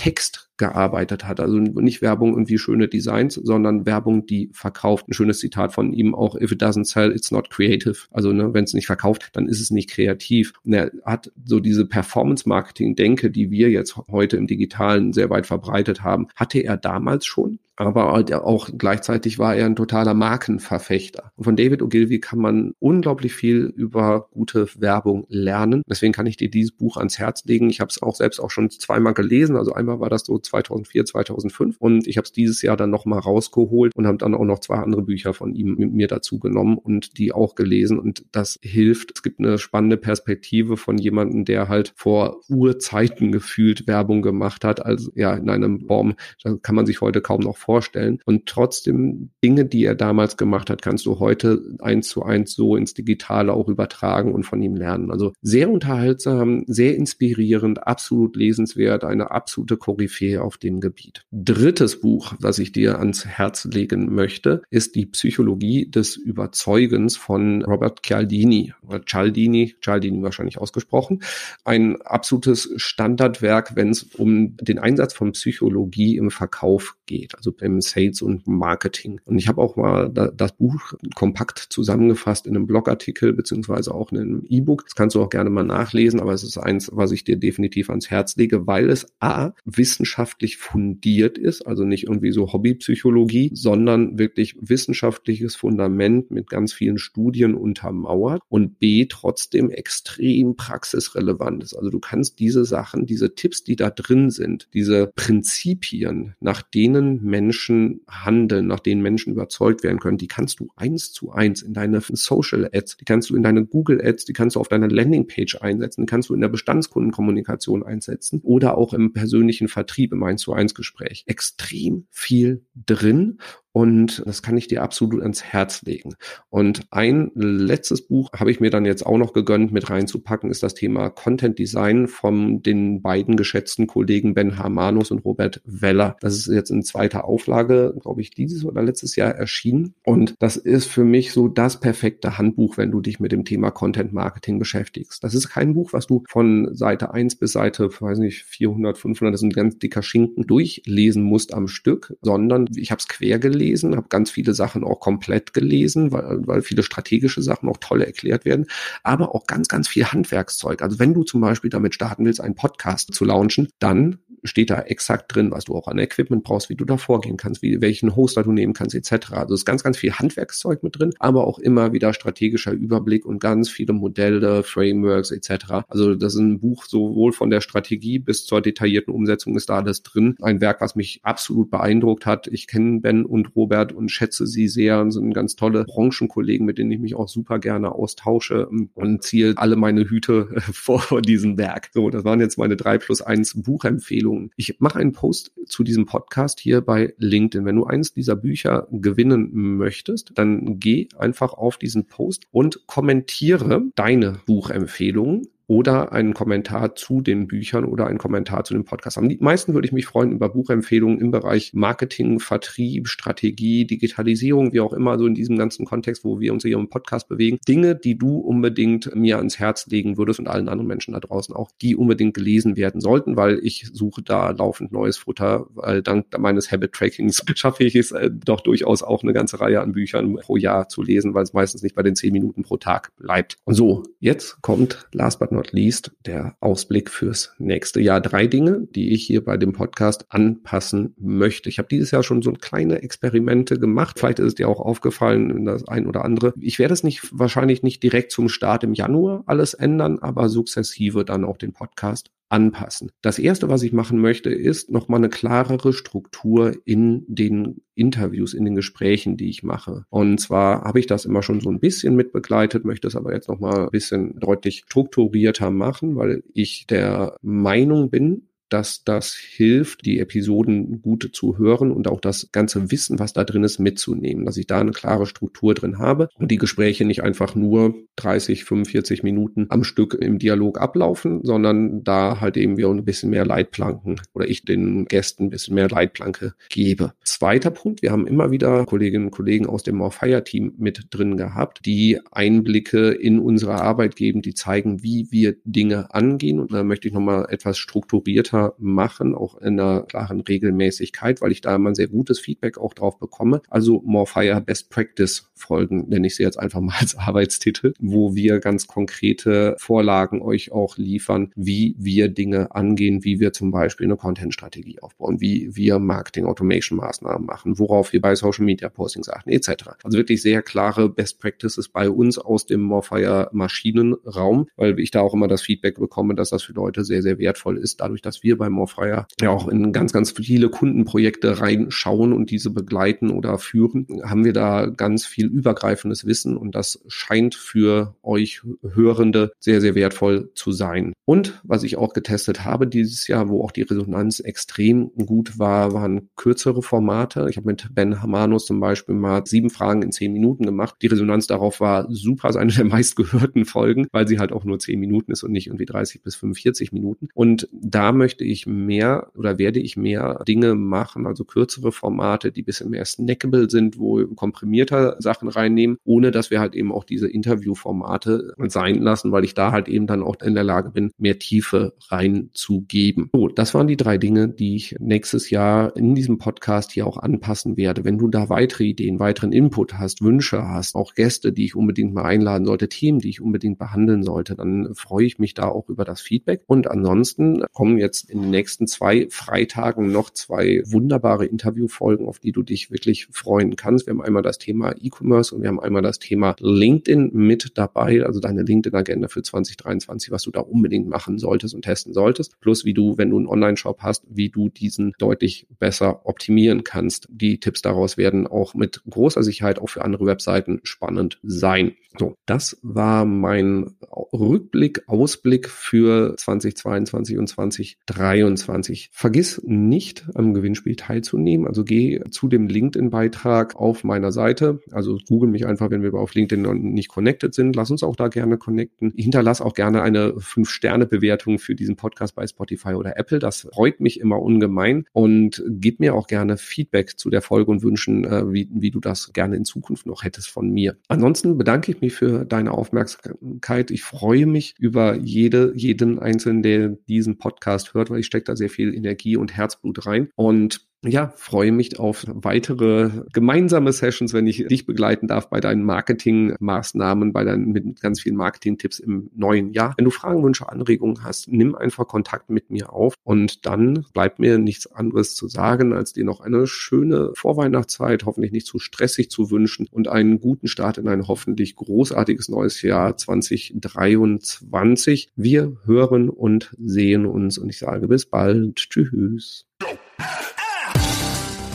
Text 0.00 0.48
gearbeitet 0.56 1.26
hat. 1.26 1.40
Also 1.40 1.58
nicht 1.58 2.00
Werbung 2.00 2.30
irgendwie 2.30 2.56
schöne 2.56 2.88
Designs, 2.88 3.34
sondern 3.34 3.84
Werbung, 3.84 4.24
die 4.24 4.48
verkauft. 4.54 5.06
Ein 5.06 5.12
schönes 5.12 5.40
Zitat 5.40 5.74
von 5.74 5.92
ihm 5.92 6.14
auch, 6.14 6.40
if 6.40 6.52
it 6.52 6.62
doesn't 6.62 6.86
sell, 6.86 7.12
it's 7.12 7.30
not 7.30 7.50
creative. 7.50 8.06
Also 8.10 8.32
ne, 8.32 8.54
wenn 8.54 8.64
es 8.64 8.72
nicht 8.72 8.86
verkauft, 8.86 9.28
dann 9.34 9.46
ist 9.46 9.60
es 9.60 9.70
nicht 9.70 9.90
kreativ. 9.90 10.54
Und 10.64 10.72
er 10.72 10.90
hat 11.04 11.30
so 11.44 11.60
diese 11.60 11.84
Performance-Marketing-Denke, 11.84 13.30
die 13.30 13.50
wir 13.50 13.68
jetzt 13.68 13.98
heute 14.10 14.38
im 14.38 14.46
Digitalen 14.46 15.12
sehr 15.12 15.28
weit 15.28 15.46
verbreitet 15.46 16.02
haben, 16.02 16.28
hatte 16.34 16.60
er 16.60 16.78
damals 16.78 17.26
schon 17.26 17.58
aber 17.86 18.12
halt 18.12 18.30
auch 18.34 18.68
gleichzeitig 18.76 19.38
war 19.38 19.56
er 19.56 19.64
ein 19.64 19.74
totaler 19.74 20.12
Markenverfechter. 20.12 21.32
Und 21.36 21.44
von 21.44 21.56
David 21.56 21.80
Ogilvy 21.80 22.20
kann 22.20 22.38
man 22.38 22.74
unglaublich 22.78 23.32
viel 23.32 23.72
über 23.74 24.28
gute 24.32 24.68
Werbung 24.78 25.24
lernen. 25.28 25.82
Deswegen 25.88 26.12
kann 26.12 26.26
ich 26.26 26.36
dir 26.36 26.50
dieses 26.50 26.72
Buch 26.72 26.98
ans 26.98 27.18
Herz 27.18 27.42
legen. 27.46 27.70
Ich 27.70 27.80
habe 27.80 27.88
es 27.88 28.02
auch 28.02 28.14
selbst 28.14 28.38
auch 28.38 28.50
schon 28.50 28.68
zweimal 28.68 29.14
gelesen. 29.14 29.56
Also 29.56 29.72
einmal 29.72 29.98
war 29.98 30.10
das 30.10 30.26
so 30.26 30.38
2004, 30.38 31.06
2005 31.06 31.76
und 31.78 32.06
ich 32.06 32.18
habe 32.18 32.26
es 32.26 32.32
dieses 32.32 32.60
Jahr 32.60 32.76
dann 32.76 32.90
nochmal 32.90 33.20
rausgeholt 33.20 33.96
und 33.96 34.06
habe 34.06 34.18
dann 34.18 34.34
auch 34.34 34.44
noch 34.44 34.58
zwei 34.58 34.76
andere 34.76 35.00
Bücher 35.00 35.32
von 35.32 35.54
ihm 35.54 35.76
mit 35.76 35.90
mir 35.90 36.06
dazu 36.06 36.38
genommen 36.38 36.76
und 36.76 37.16
die 37.16 37.32
auch 37.32 37.54
gelesen 37.54 37.98
und 37.98 38.26
das 38.30 38.58
hilft. 38.60 39.12
Es 39.14 39.22
gibt 39.22 39.38
eine 39.38 39.56
spannende 39.56 39.96
Perspektive 39.96 40.76
von 40.76 40.98
jemandem, 40.98 41.46
der 41.46 41.68
halt 41.68 41.94
vor 41.96 42.42
Urzeiten 42.50 43.32
gefühlt 43.32 43.86
Werbung 43.86 44.20
gemacht 44.20 44.64
hat. 44.64 44.84
Also 44.84 45.10
ja, 45.14 45.32
in 45.32 45.48
einem 45.48 45.86
Baum, 45.86 46.14
da 46.42 46.56
kann 46.60 46.74
man 46.74 46.84
sich 46.84 47.00
heute 47.00 47.22
kaum 47.22 47.40
noch 47.40 47.56
vorstellen 47.56 47.69
vorstellen. 47.70 48.18
Und 48.24 48.46
trotzdem 48.46 49.30
Dinge, 49.44 49.64
die 49.64 49.84
er 49.84 49.94
damals 49.94 50.36
gemacht 50.36 50.70
hat, 50.70 50.82
kannst 50.82 51.06
du 51.06 51.20
heute 51.20 51.62
eins 51.78 52.08
zu 52.08 52.24
eins 52.24 52.52
so 52.52 52.74
ins 52.74 52.94
Digitale 52.94 53.52
auch 53.52 53.68
übertragen 53.68 54.34
und 54.34 54.42
von 54.42 54.60
ihm 54.60 54.74
lernen. 54.74 55.12
Also 55.12 55.32
sehr 55.40 55.70
unterhaltsam, 55.70 56.64
sehr 56.66 56.96
inspirierend, 56.96 57.86
absolut 57.86 58.34
lesenswert, 58.34 59.04
eine 59.04 59.30
absolute 59.30 59.76
Koryphäe 59.76 60.42
auf 60.42 60.58
dem 60.58 60.80
Gebiet. 60.80 61.24
Drittes 61.30 62.00
Buch, 62.00 62.34
was 62.40 62.58
ich 62.58 62.72
dir 62.72 62.98
ans 62.98 63.24
Herz 63.24 63.68
legen 63.72 64.12
möchte, 64.12 64.62
ist 64.70 64.96
die 64.96 65.06
Psychologie 65.06 65.88
des 65.88 66.16
Überzeugens 66.16 67.16
von 67.16 67.62
Robert 67.62 68.00
Cialdini 68.04 68.74
oder 68.84 69.00
Cialdini, 69.06 69.76
Cialdini 69.80 70.24
wahrscheinlich 70.24 70.58
ausgesprochen. 70.58 71.22
Ein 71.64 72.02
absolutes 72.02 72.72
Standardwerk, 72.74 73.76
wenn 73.76 73.90
es 73.90 74.02
um 74.02 74.56
den 74.56 74.80
Einsatz 74.80 75.14
von 75.14 75.30
Psychologie 75.30 76.16
im 76.16 76.32
Verkauf 76.32 76.96
geht. 77.06 77.34
Also 77.36 77.49
im 77.60 77.80
Sales 77.80 78.22
und 78.22 78.46
Marketing. 78.46 79.20
Und 79.24 79.38
ich 79.38 79.48
habe 79.48 79.60
auch 79.60 79.76
mal 79.76 80.10
das 80.10 80.52
Buch 80.56 80.94
kompakt 81.14 81.58
zusammengefasst 81.58 82.46
in 82.46 82.56
einem 82.56 82.66
Blogartikel 82.66 83.32
beziehungsweise 83.32 83.94
auch 83.94 84.12
in 84.12 84.18
einem 84.18 84.44
E-Book. 84.48 84.84
Das 84.84 84.94
kannst 84.94 85.16
du 85.16 85.22
auch 85.22 85.30
gerne 85.30 85.50
mal 85.50 85.64
nachlesen, 85.64 86.20
aber 86.20 86.32
es 86.32 86.42
ist 86.44 86.58
eins, 86.58 86.90
was 86.92 87.12
ich 87.12 87.24
dir 87.24 87.36
definitiv 87.36 87.90
ans 87.90 88.10
Herz 88.10 88.36
lege, 88.36 88.66
weil 88.66 88.90
es 88.90 89.06
A, 89.20 89.52
wissenschaftlich 89.64 90.56
fundiert 90.56 91.38
ist, 91.38 91.66
also 91.66 91.84
nicht 91.84 92.04
irgendwie 92.04 92.32
so 92.32 92.52
Hobbypsychologie, 92.52 93.50
sondern 93.54 94.18
wirklich 94.18 94.56
wissenschaftliches 94.60 95.56
Fundament 95.56 96.30
mit 96.30 96.48
ganz 96.48 96.72
vielen 96.72 96.98
Studien 96.98 97.54
untermauert 97.54 98.42
und 98.48 98.78
B, 98.78 99.06
trotzdem 99.08 99.70
extrem 99.70 100.56
praxisrelevant 100.56 101.62
ist. 101.62 101.74
Also 101.74 101.90
du 101.90 101.98
kannst 101.98 102.38
diese 102.38 102.64
Sachen, 102.64 103.06
diese 103.06 103.34
Tipps, 103.34 103.64
die 103.64 103.76
da 103.76 103.90
drin 103.90 104.30
sind, 104.30 104.68
diese 104.74 105.12
Prinzipien, 105.14 106.34
nach 106.40 106.62
denen 106.62 107.22
Menschen 107.22 107.39
Menschen 107.40 108.02
handeln, 108.06 108.66
nach 108.66 108.80
denen 108.80 109.00
Menschen 109.00 109.32
überzeugt 109.32 109.82
werden 109.82 109.98
können, 109.98 110.18
die 110.18 110.28
kannst 110.28 110.60
du 110.60 110.68
eins 110.76 111.12
zu 111.12 111.32
eins 111.32 111.62
in 111.62 111.72
deine 111.72 112.00
Social 112.00 112.68
Ads, 112.70 112.98
die 112.98 113.04
kannst 113.06 113.30
du 113.30 113.36
in 113.36 113.42
deine 113.42 113.64
Google 113.64 114.00
Ads, 114.04 114.26
die 114.26 114.34
kannst 114.34 114.56
du 114.56 114.60
auf 114.60 114.68
deiner 114.68 114.88
Landingpage 114.88 115.56
einsetzen, 115.56 116.02
die 116.02 116.06
kannst 116.06 116.28
du 116.28 116.34
in 116.34 116.42
der 116.42 116.48
Bestandskundenkommunikation 116.48 117.82
einsetzen 117.82 118.40
oder 118.42 118.76
auch 118.76 118.92
im 118.92 119.14
persönlichen 119.14 119.68
Vertrieb 119.68 120.12
im 120.12 120.22
eins 120.22 120.42
zu 120.42 120.52
eins 120.52 120.74
Gespräch. 120.74 121.24
Extrem 121.26 122.06
viel 122.10 122.62
drin 122.74 123.38
und 123.72 124.22
das 124.26 124.42
kann 124.42 124.56
ich 124.56 124.68
dir 124.68 124.82
absolut 124.82 125.22
ans 125.22 125.44
Herz 125.44 125.82
legen. 125.82 126.14
Und 126.48 126.82
ein 126.90 127.30
letztes 127.34 128.02
Buch 128.02 128.30
habe 128.32 128.50
ich 128.50 128.60
mir 128.60 128.70
dann 128.70 128.84
jetzt 128.84 129.06
auch 129.06 129.18
noch 129.18 129.32
gegönnt, 129.32 129.72
mit 129.72 129.90
reinzupacken, 129.90 130.50
ist 130.50 130.62
das 130.62 130.74
Thema 130.74 131.10
Content 131.10 131.58
Design 131.58 132.08
von 132.08 132.62
den 132.62 133.02
beiden 133.02 133.36
geschätzten 133.36 133.86
Kollegen 133.86 134.34
Ben 134.34 134.58
Harmanus 134.58 135.10
und 135.10 135.24
Robert 135.24 135.60
Weller. 135.64 136.16
Das 136.20 136.34
ist 136.34 136.48
jetzt 136.48 136.70
in 136.70 136.82
zweiter 136.82 137.24
Auflage, 137.24 137.94
glaube 138.00 138.20
ich, 138.20 138.30
dieses 138.30 138.64
oder 138.64 138.82
letztes 138.82 139.16
Jahr 139.16 139.30
erschienen. 139.30 139.94
Und 140.04 140.34
das 140.40 140.56
ist 140.56 140.86
für 140.86 141.04
mich 141.04 141.32
so 141.32 141.48
das 141.48 141.78
perfekte 141.80 142.38
Handbuch, 142.38 142.76
wenn 142.76 142.90
du 142.90 143.00
dich 143.00 143.20
mit 143.20 143.32
dem 143.32 143.44
Thema 143.44 143.70
Content 143.70 144.12
Marketing 144.12 144.58
beschäftigst. 144.58 145.22
Das 145.22 145.34
ist 145.34 145.48
kein 145.48 145.74
Buch, 145.74 145.92
was 145.92 146.06
du 146.06 146.24
von 146.28 146.74
Seite 146.74 147.14
1 147.14 147.36
bis 147.36 147.52
Seite, 147.52 147.88
weiß 148.00 148.18
nicht, 148.18 148.42
400, 148.44 148.98
500, 148.98 149.32
das 149.32 149.40
ist 149.40 149.46
ein 149.46 149.50
ganz 149.50 149.78
dicker 149.78 150.02
Schinken, 150.02 150.46
durchlesen 150.46 151.22
musst 151.22 151.54
am 151.54 151.68
Stück, 151.68 152.16
sondern 152.22 152.66
ich 152.74 152.90
habe 152.90 152.98
es 152.98 153.08
quer 153.08 153.38
gelesen, 153.38 153.59
habe 153.96 154.08
ganz 154.08 154.30
viele 154.30 154.54
Sachen 154.54 154.84
auch 154.84 155.00
komplett 155.00 155.52
gelesen, 155.52 156.12
weil, 156.12 156.46
weil 156.46 156.62
viele 156.62 156.82
strategische 156.82 157.42
Sachen 157.42 157.68
auch 157.68 157.78
toll 157.78 158.02
erklärt 158.02 158.44
werden, 158.44 158.66
aber 159.02 159.34
auch 159.34 159.46
ganz, 159.46 159.68
ganz 159.68 159.88
viel 159.88 160.06
Handwerkszeug. 160.06 160.82
Also 160.82 160.98
wenn 160.98 161.14
du 161.14 161.24
zum 161.24 161.40
Beispiel 161.40 161.70
damit 161.70 161.94
starten 161.94 162.24
willst, 162.24 162.40
einen 162.40 162.54
Podcast 162.54 163.14
zu 163.14 163.24
launchen, 163.24 163.68
dann 163.78 164.18
steht 164.44 164.70
da 164.70 164.80
exakt 164.80 165.34
drin, 165.34 165.50
was 165.50 165.64
du 165.64 165.74
auch 165.74 165.88
an 165.88 165.98
Equipment 165.98 166.44
brauchst, 166.44 166.68
wie 166.68 166.76
du 166.76 166.84
da 166.84 166.96
vorgehen 166.96 167.36
kannst, 167.36 167.62
wie, 167.62 167.80
welchen 167.80 168.16
Hoster 168.16 168.42
du 168.42 168.52
nehmen 168.52 168.72
kannst, 168.72 168.94
etc. 168.94 169.32
Also 169.32 169.54
ist 169.54 169.64
ganz, 169.64 169.82
ganz 169.82 169.98
viel 169.98 170.12
Handwerkszeug 170.12 170.82
mit 170.82 170.98
drin, 170.98 171.12
aber 171.18 171.46
auch 171.46 171.58
immer 171.58 171.92
wieder 171.92 172.12
strategischer 172.12 172.72
Überblick 172.72 173.26
und 173.26 173.38
ganz 173.40 173.68
viele 173.68 173.92
Modelle, 173.92 174.62
Frameworks 174.62 175.30
etc. 175.30 175.84
Also 175.88 176.14
das 176.14 176.34
ist 176.34 176.40
ein 176.40 176.60
Buch 176.60 176.84
sowohl 176.84 177.32
von 177.32 177.50
der 177.50 177.60
Strategie 177.60 178.18
bis 178.18 178.44
zur 178.46 178.60
detaillierten 178.60 179.12
Umsetzung 179.12 179.56
ist 179.56 179.68
da 179.68 179.78
alles 179.78 180.02
drin. 180.02 180.36
Ein 180.40 180.60
Werk, 180.60 180.80
was 180.80 180.96
mich 180.96 181.20
absolut 181.22 181.70
beeindruckt 181.70 182.26
hat. 182.26 182.46
Ich 182.46 182.66
kenne 182.66 183.00
Ben 183.00 183.24
und 183.24 183.54
Robert 183.56 183.92
und 183.92 184.10
schätze 184.10 184.46
sie 184.46 184.68
sehr 184.68 185.00
und 185.00 185.12
sind 185.12 185.32
ganz 185.32 185.56
tolle 185.56 185.84
Branchenkollegen, 185.84 186.66
mit 186.66 186.78
denen 186.78 186.90
ich 186.90 186.98
mich 186.98 187.14
auch 187.14 187.28
super 187.28 187.58
gerne 187.58 187.92
austausche 187.92 188.68
und 188.94 189.22
ziehe 189.22 189.54
alle 189.56 189.76
meine 189.76 190.08
Hüte 190.08 190.48
vor 190.72 191.22
diesem 191.22 191.58
Werk. 191.58 191.90
So, 191.92 192.10
das 192.10 192.24
waren 192.24 192.40
jetzt 192.40 192.58
meine 192.58 192.76
drei 192.76 192.98
plus 192.98 193.22
eins 193.22 193.60
Buchempfehlungen 193.60 194.29
Empfehlungen. 194.30 194.50
Ich 194.56 194.80
mache 194.80 194.98
einen 194.98 195.12
Post 195.12 195.52
zu 195.66 195.84
diesem 195.84 196.06
Podcast 196.06 196.60
hier 196.60 196.80
bei 196.80 197.14
LinkedIn. 197.18 197.64
Wenn 197.64 197.76
du 197.76 197.84
eins 197.84 198.12
dieser 198.12 198.36
Bücher 198.36 198.88
gewinnen 198.90 199.76
möchtest, 199.76 200.32
dann 200.34 200.78
geh 200.78 201.08
einfach 201.18 201.52
auf 201.52 201.76
diesen 201.78 202.06
Post 202.06 202.44
und 202.50 202.86
kommentiere 202.86 203.82
deine 203.94 204.40
Buchempfehlungen 204.46 205.48
oder 205.70 206.10
einen 206.10 206.34
Kommentar 206.34 206.96
zu 206.96 207.20
den 207.20 207.46
Büchern 207.46 207.84
oder 207.84 208.08
einen 208.08 208.18
Kommentar 208.18 208.64
zu 208.64 208.74
dem 208.74 208.84
Podcast. 208.84 209.16
Am 209.18 209.30
meisten 209.38 209.72
würde 209.72 209.86
ich 209.86 209.92
mich 209.92 210.04
freuen 210.04 210.32
über 210.32 210.48
Buchempfehlungen 210.48 211.20
im 211.20 211.30
Bereich 211.30 211.74
Marketing, 211.74 212.40
Vertrieb, 212.40 213.06
Strategie, 213.06 213.86
Digitalisierung, 213.86 214.72
wie 214.72 214.80
auch 214.80 214.92
immer, 214.92 215.16
so 215.16 215.26
in 215.26 215.34
diesem 215.36 215.56
ganzen 215.56 215.86
Kontext, 215.86 216.24
wo 216.24 216.40
wir 216.40 216.52
uns 216.52 216.64
hier 216.64 216.76
im 216.76 216.88
Podcast 216.88 217.28
bewegen. 217.28 217.60
Dinge, 217.68 217.94
die 217.94 218.18
du 218.18 218.38
unbedingt 218.38 219.14
mir 219.14 219.38
ans 219.38 219.60
Herz 219.60 219.86
legen 219.86 220.18
würdest 220.18 220.40
und 220.40 220.48
allen 220.48 220.68
anderen 220.68 220.88
Menschen 220.88 221.14
da 221.14 221.20
draußen 221.20 221.54
auch, 221.54 221.70
die 221.80 221.94
unbedingt 221.94 222.34
gelesen 222.34 222.76
werden 222.76 223.00
sollten, 223.00 223.36
weil 223.36 223.60
ich 223.62 223.90
suche 223.92 224.22
da 224.22 224.50
laufend 224.50 224.90
neues 224.90 225.18
Futter, 225.18 225.68
weil 225.74 226.02
dank 226.02 226.36
meines 226.36 226.72
Habit 226.72 226.94
Trackings 226.94 227.44
schaffe 227.54 227.84
ich 227.84 227.94
es 227.94 228.10
äh, 228.10 228.28
doch 228.28 228.62
durchaus 228.62 229.04
auch 229.04 229.22
eine 229.22 229.32
ganze 229.32 229.60
Reihe 229.60 229.82
an 229.82 229.92
Büchern 229.92 230.34
pro 230.34 230.56
Jahr 230.56 230.88
zu 230.88 231.00
lesen, 231.00 231.32
weil 231.34 231.44
es 231.44 231.52
meistens 231.52 231.84
nicht 231.84 231.94
bei 231.94 232.02
den 232.02 232.16
zehn 232.16 232.32
Minuten 232.32 232.64
pro 232.64 232.76
Tag 232.76 233.14
bleibt. 233.18 233.56
So, 233.66 234.02
jetzt 234.18 234.60
kommt 234.62 235.06
last 235.12 235.38
but 235.38 235.52
not 235.52 235.59
not 235.60 235.72
least 235.72 236.12
der 236.24 236.56
Ausblick 236.60 237.10
fürs 237.10 237.54
nächste 237.58 238.00
Jahr. 238.00 238.22
Drei 238.22 238.46
Dinge, 238.46 238.88
die 238.94 239.12
ich 239.12 239.26
hier 239.26 239.44
bei 239.44 239.58
dem 239.58 239.72
Podcast 239.72 240.24
anpassen 240.30 241.14
möchte. 241.18 241.68
Ich 241.68 241.78
habe 241.78 241.88
dieses 241.88 242.10
Jahr 242.10 242.22
schon 242.22 242.40
so 242.40 242.50
kleine 242.52 243.02
Experimente 243.02 243.78
gemacht. 243.78 244.18
Vielleicht 244.18 244.38
ist 244.38 244.46
es 244.46 244.54
dir 244.54 244.68
auch 244.68 244.80
aufgefallen, 244.80 245.66
das 245.66 245.86
ein 245.86 246.06
oder 246.06 246.24
andere. 246.24 246.54
Ich 246.58 246.78
werde 246.78 246.94
es 246.94 247.04
nicht, 247.04 247.28
wahrscheinlich 247.30 247.82
nicht 247.82 248.02
direkt 248.02 248.32
zum 248.32 248.48
Start 248.48 248.84
im 248.84 248.94
Januar 248.94 249.42
alles 249.44 249.74
ändern, 249.74 250.18
aber 250.20 250.48
sukzessive 250.48 251.26
dann 251.26 251.44
auch 251.44 251.58
den 251.58 251.72
Podcast 251.72 252.30
anpassen. 252.50 253.10
Das 253.22 253.38
erste, 253.38 253.68
was 253.68 253.82
ich 253.82 253.92
machen 253.92 254.20
möchte, 254.20 254.50
ist 254.50 254.90
nochmal 254.90 255.20
eine 255.20 255.28
klarere 255.28 255.92
Struktur 255.92 256.74
in 256.84 257.24
den 257.28 257.82
Interviews, 257.94 258.54
in 258.54 258.64
den 258.64 258.74
Gesprächen, 258.74 259.36
die 259.36 259.48
ich 259.48 259.62
mache. 259.62 260.04
Und 260.10 260.38
zwar 260.40 260.82
habe 260.82 260.98
ich 260.98 261.06
das 261.06 261.24
immer 261.24 261.42
schon 261.42 261.60
so 261.60 261.70
ein 261.70 261.80
bisschen 261.80 262.16
mitbegleitet, 262.16 262.84
möchte 262.84 263.06
es 263.06 263.16
aber 263.16 263.32
jetzt 263.32 263.48
nochmal 263.48 263.84
ein 263.84 263.90
bisschen 263.90 264.38
deutlich 264.38 264.84
strukturierter 264.86 265.70
machen, 265.70 266.16
weil 266.16 266.42
ich 266.52 266.86
der 266.88 267.36
Meinung 267.42 268.10
bin, 268.10 268.48
dass 268.70 269.04
das 269.04 269.34
hilft, 269.34 270.06
die 270.06 270.18
Episoden 270.20 271.02
gut 271.02 271.30
zu 271.32 271.58
hören 271.58 271.90
und 271.90 272.08
auch 272.08 272.20
das 272.20 272.50
ganze 272.52 272.90
Wissen, 272.90 273.18
was 273.18 273.32
da 273.32 273.44
drin 273.44 273.64
ist, 273.64 273.78
mitzunehmen, 273.78 274.46
dass 274.46 274.56
ich 274.56 274.66
da 274.66 274.80
eine 274.80 274.92
klare 274.92 275.26
Struktur 275.26 275.74
drin 275.74 275.98
habe 275.98 276.28
und 276.36 276.50
die 276.50 276.56
Gespräche 276.56 277.04
nicht 277.04 277.22
einfach 277.22 277.54
nur 277.54 277.94
30, 278.16 278.64
45 278.64 279.22
Minuten 279.22 279.66
am 279.68 279.84
Stück 279.84 280.14
im 280.14 280.38
Dialog 280.38 280.80
ablaufen, 280.80 281.40
sondern 281.42 282.04
da 282.04 282.40
halt 282.40 282.56
eben 282.56 282.76
wir 282.76 282.88
ein 282.88 283.04
bisschen 283.04 283.30
mehr 283.30 283.44
Leitplanken 283.44 284.20
oder 284.32 284.48
ich 284.48 284.64
den 284.64 285.06
Gästen 285.06 285.44
ein 285.44 285.50
bisschen 285.50 285.74
mehr 285.74 285.88
Leitplanke 285.88 286.54
gebe. 286.68 287.12
Zweiter 287.24 287.70
Punkt, 287.70 288.02
wir 288.02 288.12
haben 288.12 288.26
immer 288.26 288.50
wieder 288.50 288.84
Kolleginnen 288.86 289.26
und 289.26 289.30
Kollegen 289.30 289.66
aus 289.66 289.82
dem 289.82 289.96
More 289.96 290.10
Fire 290.10 290.44
Team 290.44 290.74
mit 290.78 291.06
drin 291.10 291.36
gehabt, 291.36 291.80
die 291.84 292.20
Einblicke 292.30 293.10
in 293.10 293.38
unsere 293.38 293.80
Arbeit 293.80 294.16
geben, 294.16 294.42
die 294.42 294.54
zeigen, 294.54 295.02
wie 295.02 295.28
wir 295.30 295.56
Dinge 295.64 296.14
angehen 296.14 296.60
und 296.60 296.72
da 296.72 296.84
möchte 296.84 297.08
ich 297.08 297.14
nochmal 297.14 297.46
etwas 297.48 297.78
strukturierter 297.78 298.59
weiter 298.60 298.74
machen, 298.78 299.34
auch 299.34 299.58
in 299.58 299.78
einer 299.78 300.02
klaren 300.02 300.40
Regelmäßigkeit, 300.40 301.40
weil 301.40 301.52
ich 301.52 301.60
da 301.60 301.74
immer 301.74 301.90
ein 301.90 301.94
sehr 301.94 302.08
gutes 302.08 302.40
Feedback 302.40 302.78
auch 302.78 302.94
drauf 302.94 303.18
bekomme. 303.18 303.62
Also 303.68 304.02
Morefire 304.04 304.60
Best 304.60 304.90
Practice 304.90 305.50
Folgen, 305.54 306.08
nenne 306.08 306.26
ich 306.26 306.36
sie 306.36 306.42
jetzt 306.42 306.58
einfach 306.58 306.80
mal 306.80 306.94
als 306.98 307.14
Arbeitstitel, 307.18 307.92
wo 308.00 308.34
wir 308.34 308.60
ganz 308.60 308.86
konkrete 308.86 309.76
Vorlagen 309.78 310.40
euch 310.42 310.72
auch 310.72 310.96
liefern, 310.96 311.52
wie 311.54 311.94
wir 311.98 312.28
Dinge 312.28 312.74
angehen, 312.74 313.24
wie 313.24 313.40
wir 313.40 313.52
zum 313.52 313.70
Beispiel 313.70 314.06
eine 314.06 314.16
Content-Strategie 314.16 315.00
aufbauen, 315.00 315.40
wie 315.40 315.76
wir 315.76 315.98
Marketing-Automation-Maßnahmen 315.98 317.46
machen, 317.46 317.78
worauf 317.78 318.12
wir 318.12 318.20
bei 318.20 318.34
Social-Media-Postings 318.34 319.28
achten, 319.28 319.50
etc. 319.50 319.90
Also 320.02 320.16
wirklich 320.16 320.42
sehr 320.42 320.62
klare 320.62 321.08
Best 321.08 321.40
Practices 321.40 321.88
bei 321.88 322.08
uns 322.08 322.38
aus 322.38 322.66
dem 322.66 322.80
Morefire 322.80 323.50
Maschinenraum, 323.52 324.66
weil 324.76 324.98
ich 324.98 325.10
da 325.10 325.20
auch 325.20 325.34
immer 325.34 325.48
das 325.48 325.62
Feedback 325.62 325.98
bekomme, 325.98 326.34
dass 326.34 326.50
das 326.50 326.62
für 326.62 326.72
Leute 326.72 327.04
sehr, 327.04 327.22
sehr 327.22 327.38
wertvoll 327.38 327.76
ist, 327.76 328.00
dadurch, 328.00 328.22
dass 328.22 328.42
wir 328.42 328.49
wir 328.50 328.58
bei 328.58 328.68
Morfire 328.68 329.26
ja 329.40 329.50
auch 329.50 329.68
in 329.68 329.92
ganz, 329.92 330.12
ganz 330.12 330.32
viele 330.32 330.68
Kundenprojekte 330.68 331.60
reinschauen 331.60 332.32
und 332.32 332.50
diese 332.50 332.70
begleiten 332.70 333.30
oder 333.30 333.58
führen, 333.58 334.06
haben 334.24 334.44
wir 334.44 334.52
da 334.52 334.86
ganz 334.86 335.24
viel 335.24 335.46
übergreifendes 335.46 336.26
Wissen 336.26 336.56
und 336.56 336.74
das 336.74 337.02
scheint 337.06 337.54
für 337.54 338.16
euch 338.22 338.62
Hörende 338.82 339.52
sehr, 339.60 339.80
sehr 339.80 339.94
wertvoll 339.94 340.50
zu 340.54 340.72
sein. 340.72 341.12
Und 341.24 341.60
was 341.62 341.84
ich 341.84 341.96
auch 341.96 342.12
getestet 342.12 342.64
habe 342.64 342.88
dieses 342.88 343.28
Jahr, 343.28 343.48
wo 343.48 343.62
auch 343.62 343.70
die 343.70 343.82
Resonanz 343.82 344.40
extrem 344.40 345.12
gut 345.14 345.58
war, 345.58 345.92
waren 345.92 346.28
kürzere 346.34 346.82
Formate. 346.82 347.46
Ich 347.48 347.56
habe 347.56 347.68
mit 347.68 347.88
Ben 347.94 348.20
Hamanus 348.20 348.66
zum 348.66 348.80
Beispiel 348.80 349.14
mal 349.14 349.46
sieben 349.46 349.70
Fragen 349.70 350.02
in 350.02 350.10
zehn 350.10 350.32
Minuten 350.32 350.64
gemacht. 350.64 350.96
Die 351.02 351.06
Resonanz 351.06 351.46
darauf 351.46 351.80
war 351.80 352.06
super, 352.10 352.48
ist 352.48 352.56
eine 352.56 352.72
der 352.72 352.84
meistgehörten 352.84 353.64
Folgen, 353.64 354.08
weil 354.10 354.26
sie 354.26 354.40
halt 354.40 354.50
auch 354.50 354.64
nur 354.64 354.80
zehn 354.80 354.98
Minuten 354.98 355.30
ist 355.30 355.44
und 355.44 355.52
nicht 355.52 355.68
irgendwie 355.68 355.86
30 355.86 356.22
bis 356.22 356.34
45 356.34 356.92
Minuten. 356.92 357.28
Und 357.34 357.68
da 357.72 358.10
möchte 358.12 358.39
möchte 358.40 358.44
ich 358.44 358.66
mehr 358.66 359.30
oder 359.36 359.58
werde 359.58 359.80
ich 359.80 359.96
mehr 359.96 360.42
Dinge 360.48 360.74
machen, 360.74 361.26
also 361.26 361.44
kürzere 361.44 361.92
Formate, 361.92 362.52
die 362.52 362.62
bisschen 362.62 362.90
mehr 362.90 363.04
snackable 363.04 363.68
sind, 363.68 363.98
wo 363.98 364.24
komprimierter 364.34 365.16
Sachen 365.18 365.48
reinnehmen, 365.48 365.98
ohne 366.04 366.30
dass 366.30 366.50
wir 366.50 366.60
halt 366.60 366.74
eben 366.74 366.92
auch 366.92 367.04
diese 367.04 367.28
Interviewformate 367.28 368.54
sein 368.68 369.02
lassen, 369.02 369.32
weil 369.32 369.44
ich 369.44 369.54
da 369.54 369.72
halt 369.72 369.88
eben 369.88 370.06
dann 370.06 370.22
auch 370.22 370.36
in 370.42 370.54
der 370.54 370.64
Lage 370.64 370.90
bin, 370.90 371.10
mehr 371.18 371.38
Tiefe 371.38 371.92
reinzugeben. 372.08 373.28
So, 373.34 373.48
das 373.48 373.74
waren 373.74 373.88
die 373.88 373.96
drei 373.98 374.16
Dinge, 374.16 374.48
die 374.48 374.76
ich 374.76 374.96
nächstes 374.98 375.50
Jahr 375.50 375.94
in 375.96 376.14
diesem 376.14 376.38
Podcast 376.38 376.92
hier 376.92 377.06
auch 377.06 377.18
anpassen 377.18 377.76
werde. 377.76 378.04
Wenn 378.04 378.16
du 378.16 378.28
da 378.28 378.48
weitere 378.48 378.84
Ideen, 378.84 379.18
weiteren 379.18 379.52
Input 379.52 379.98
hast, 379.98 380.22
Wünsche 380.22 380.66
hast, 380.66 380.94
auch 380.94 381.14
Gäste, 381.14 381.52
die 381.52 381.66
ich 381.66 381.76
unbedingt 381.76 382.14
mal 382.14 382.24
einladen 382.24 382.64
sollte, 382.64 382.88
Themen, 382.88 383.18
die 383.18 383.28
ich 383.28 383.42
unbedingt 383.42 383.78
behandeln 383.78 384.22
sollte, 384.22 384.54
dann 384.54 384.94
freue 384.94 385.26
ich 385.26 385.38
mich 385.38 385.52
da 385.52 385.68
auch 385.68 385.88
über 385.90 386.04
das 386.04 386.22
Feedback. 386.22 386.62
Und 386.66 386.90
ansonsten 386.90 387.64
kommen 387.72 387.98
jetzt 387.98 388.29
in 388.30 388.42
den 388.42 388.50
nächsten 388.50 388.86
zwei 388.86 389.26
Freitagen 389.30 390.12
noch 390.12 390.30
zwei 390.30 390.82
wunderbare 390.86 391.46
Interviewfolgen, 391.46 392.26
auf 392.26 392.38
die 392.38 392.52
du 392.52 392.62
dich 392.62 392.90
wirklich 392.90 393.28
freuen 393.30 393.76
kannst. 393.76 394.06
Wir 394.06 394.12
haben 394.12 394.22
einmal 394.22 394.42
das 394.42 394.58
Thema 394.58 394.94
E-Commerce 395.00 395.54
und 395.54 395.62
wir 395.62 395.68
haben 395.68 395.80
einmal 395.80 396.02
das 396.02 396.18
Thema 396.18 396.56
LinkedIn 396.58 397.30
mit 397.32 397.72
dabei, 397.76 398.24
also 398.24 398.40
deine 398.40 398.62
LinkedIn-Agenda 398.62 399.28
für 399.28 399.42
2023, 399.42 400.30
was 400.30 400.42
du 400.42 400.50
da 400.50 400.60
unbedingt 400.60 401.08
machen 401.08 401.38
solltest 401.38 401.74
und 401.74 401.82
testen 401.82 402.12
solltest. 402.12 402.60
Plus 402.60 402.84
wie 402.84 402.94
du, 402.94 403.18
wenn 403.18 403.30
du 403.30 403.38
einen 403.38 403.46
Online-Shop 403.46 404.00
hast, 404.00 404.24
wie 404.28 404.48
du 404.48 404.68
diesen 404.68 405.12
deutlich 405.18 405.66
besser 405.78 406.26
optimieren 406.26 406.84
kannst. 406.84 407.28
Die 407.30 407.58
Tipps 407.58 407.82
daraus 407.82 408.16
werden 408.16 408.46
auch 408.46 408.74
mit 408.74 409.02
großer 409.08 409.42
Sicherheit 409.42 409.78
auch 409.78 409.88
für 409.88 410.04
andere 410.04 410.26
Webseiten 410.26 410.80
spannend 410.82 411.38
sein. 411.42 411.94
So, 412.18 412.36
das 412.46 412.78
war 412.82 413.24
mein 413.24 413.94
Rückblick, 414.32 415.08
Ausblick 415.08 415.68
für 415.68 416.34
2022 416.36 417.38
und 417.38 417.46
2023 417.48 417.98
2023. 418.20 419.10
Vergiss 419.12 419.60
nicht, 419.64 420.26
am 420.34 420.52
Gewinnspiel 420.52 420.96
teilzunehmen. 420.96 421.66
Also 421.66 421.84
geh 421.84 422.20
zu 422.30 422.48
dem 422.48 422.68
LinkedIn-Beitrag 422.68 423.76
auf 423.76 424.04
meiner 424.04 424.30
Seite. 424.30 424.80
Also 424.90 425.18
google 425.28 425.48
mich 425.48 425.66
einfach, 425.66 425.90
wenn 425.90 426.02
wir 426.02 426.12
auf 426.14 426.34
LinkedIn 426.34 426.62
noch 426.62 426.74
nicht 426.74 427.08
connected 427.08 427.54
sind. 427.54 427.74
Lass 427.76 427.90
uns 427.90 428.02
auch 428.02 428.16
da 428.16 428.28
gerne 428.28 428.58
connecten. 428.58 429.12
Hinterlass 429.16 429.60
auch 429.60 429.74
gerne 429.74 430.02
eine 430.02 430.32
5-Sterne-Bewertung 430.32 431.58
für 431.58 431.74
diesen 431.74 431.96
Podcast 431.96 432.34
bei 432.34 432.46
Spotify 432.46 432.94
oder 432.94 433.16
Apple. 433.16 433.38
Das 433.38 433.68
freut 433.72 434.00
mich 434.00 434.20
immer 434.20 434.40
ungemein 434.40 435.06
und 435.12 435.64
gib 435.68 436.00
mir 436.00 436.14
auch 436.14 436.26
gerne 436.26 436.58
Feedback 436.58 437.18
zu 437.18 437.30
der 437.30 437.42
Folge 437.42 437.70
und 437.70 437.82
wünschen, 437.82 438.24
äh, 438.24 438.52
wie, 438.52 438.68
wie 438.72 438.90
du 438.90 439.00
das 439.00 439.32
gerne 439.32 439.56
in 439.56 439.64
Zukunft 439.64 440.06
noch 440.06 440.24
hättest 440.24 440.48
von 440.48 440.68
mir. 440.68 440.96
Ansonsten 441.08 441.56
bedanke 441.56 441.92
ich 441.92 442.00
mich 442.00 442.12
für 442.12 442.44
deine 442.44 442.72
Aufmerksamkeit. 442.72 443.90
Ich 443.90 444.02
freue 444.02 444.46
mich 444.46 444.74
über 444.78 445.16
jede, 445.16 445.72
jeden 445.74 446.18
Einzelnen, 446.18 446.62
der 446.62 446.88
diesen 447.08 447.38
Podcast 447.38 447.94
hört, 447.94 447.99
weil 448.08 448.20
ich 448.20 448.26
stecke 448.26 448.44
da 448.44 448.56
sehr 448.56 448.70
viel 448.70 448.94
Energie 448.94 449.36
und 449.36 449.54
Herzblut 449.54 450.06
rein. 450.06 450.30
Und 450.36 450.88
ja, 451.02 451.32
freue 451.36 451.72
mich 451.72 451.98
auf 451.98 452.26
weitere 452.28 453.10
gemeinsame 453.32 453.92
Sessions, 453.92 454.34
wenn 454.34 454.46
ich 454.46 454.66
dich 454.66 454.84
begleiten 454.84 455.28
darf 455.28 455.48
bei 455.48 455.60
deinen 455.60 455.82
Marketingmaßnahmen, 455.82 457.32
bei 457.32 457.44
deinen 457.44 457.72
mit 457.72 458.00
ganz 458.00 458.20
vielen 458.20 458.36
Marketing-Tipps 458.36 458.98
im 458.98 459.30
neuen 459.34 459.72
Jahr. 459.72 459.94
Wenn 459.96 460.04
du 460.04 460.10
Fragen, 460.10 460.42
Wünsche, 460.42 460.68
Anregungen 460.68 461.24
hast, 461.24 461.48
nimm 461.48 461.74
einfach 461.74 462.06
Kontakt 462.06 462.50
mit 462.50 462.70
mir 462.70 462.92
auf 462.92 463.14
und 463.22 463.64
dann 463.64 464.04
bleibt 464.12 464.40
mir 464.40 464.58
nichts 464.58 464.92
anderes 464.92 465.34
zu 465.34 465.48
sagen, 465.48 465.94
als 465.94 466.12
dir 466.12 466.24
noch 466.24 466.40
eine 466.40 466.66
schöne 466.66 467.32
Vorweihnachtszeit, 467.34 468.26
hoffentlich 468.26 468.52
nicht 468.52 468.66
zu 468.66 468.78
stressig 468.78 469.30
zu 469.30 469.50
wünschen 469.50 469.86
und 469.90 470.08
einen 470.08 470.38
guten 470.38 470.68
Start 470.68 470.98
in 470.98 471.08
ein 471.08 471.28
hoffentlich 471.28 471.76
großartiges 471.76 472.50
neues 472.50 472.82
Jahr 472.82 473.16
2023. 473.16 475.30
Wir 475.34 475.78
hören 475.86 476.28
und 476.28 476.74
sehen 476.78 477.24
uns 477.24 477.56
und 477.56 477.70
ich 477.70 477.78
sage 477.78 478.06
bis 478.06 478.26
bald. 478.26 478.76
Tschüss. 478.76 479.69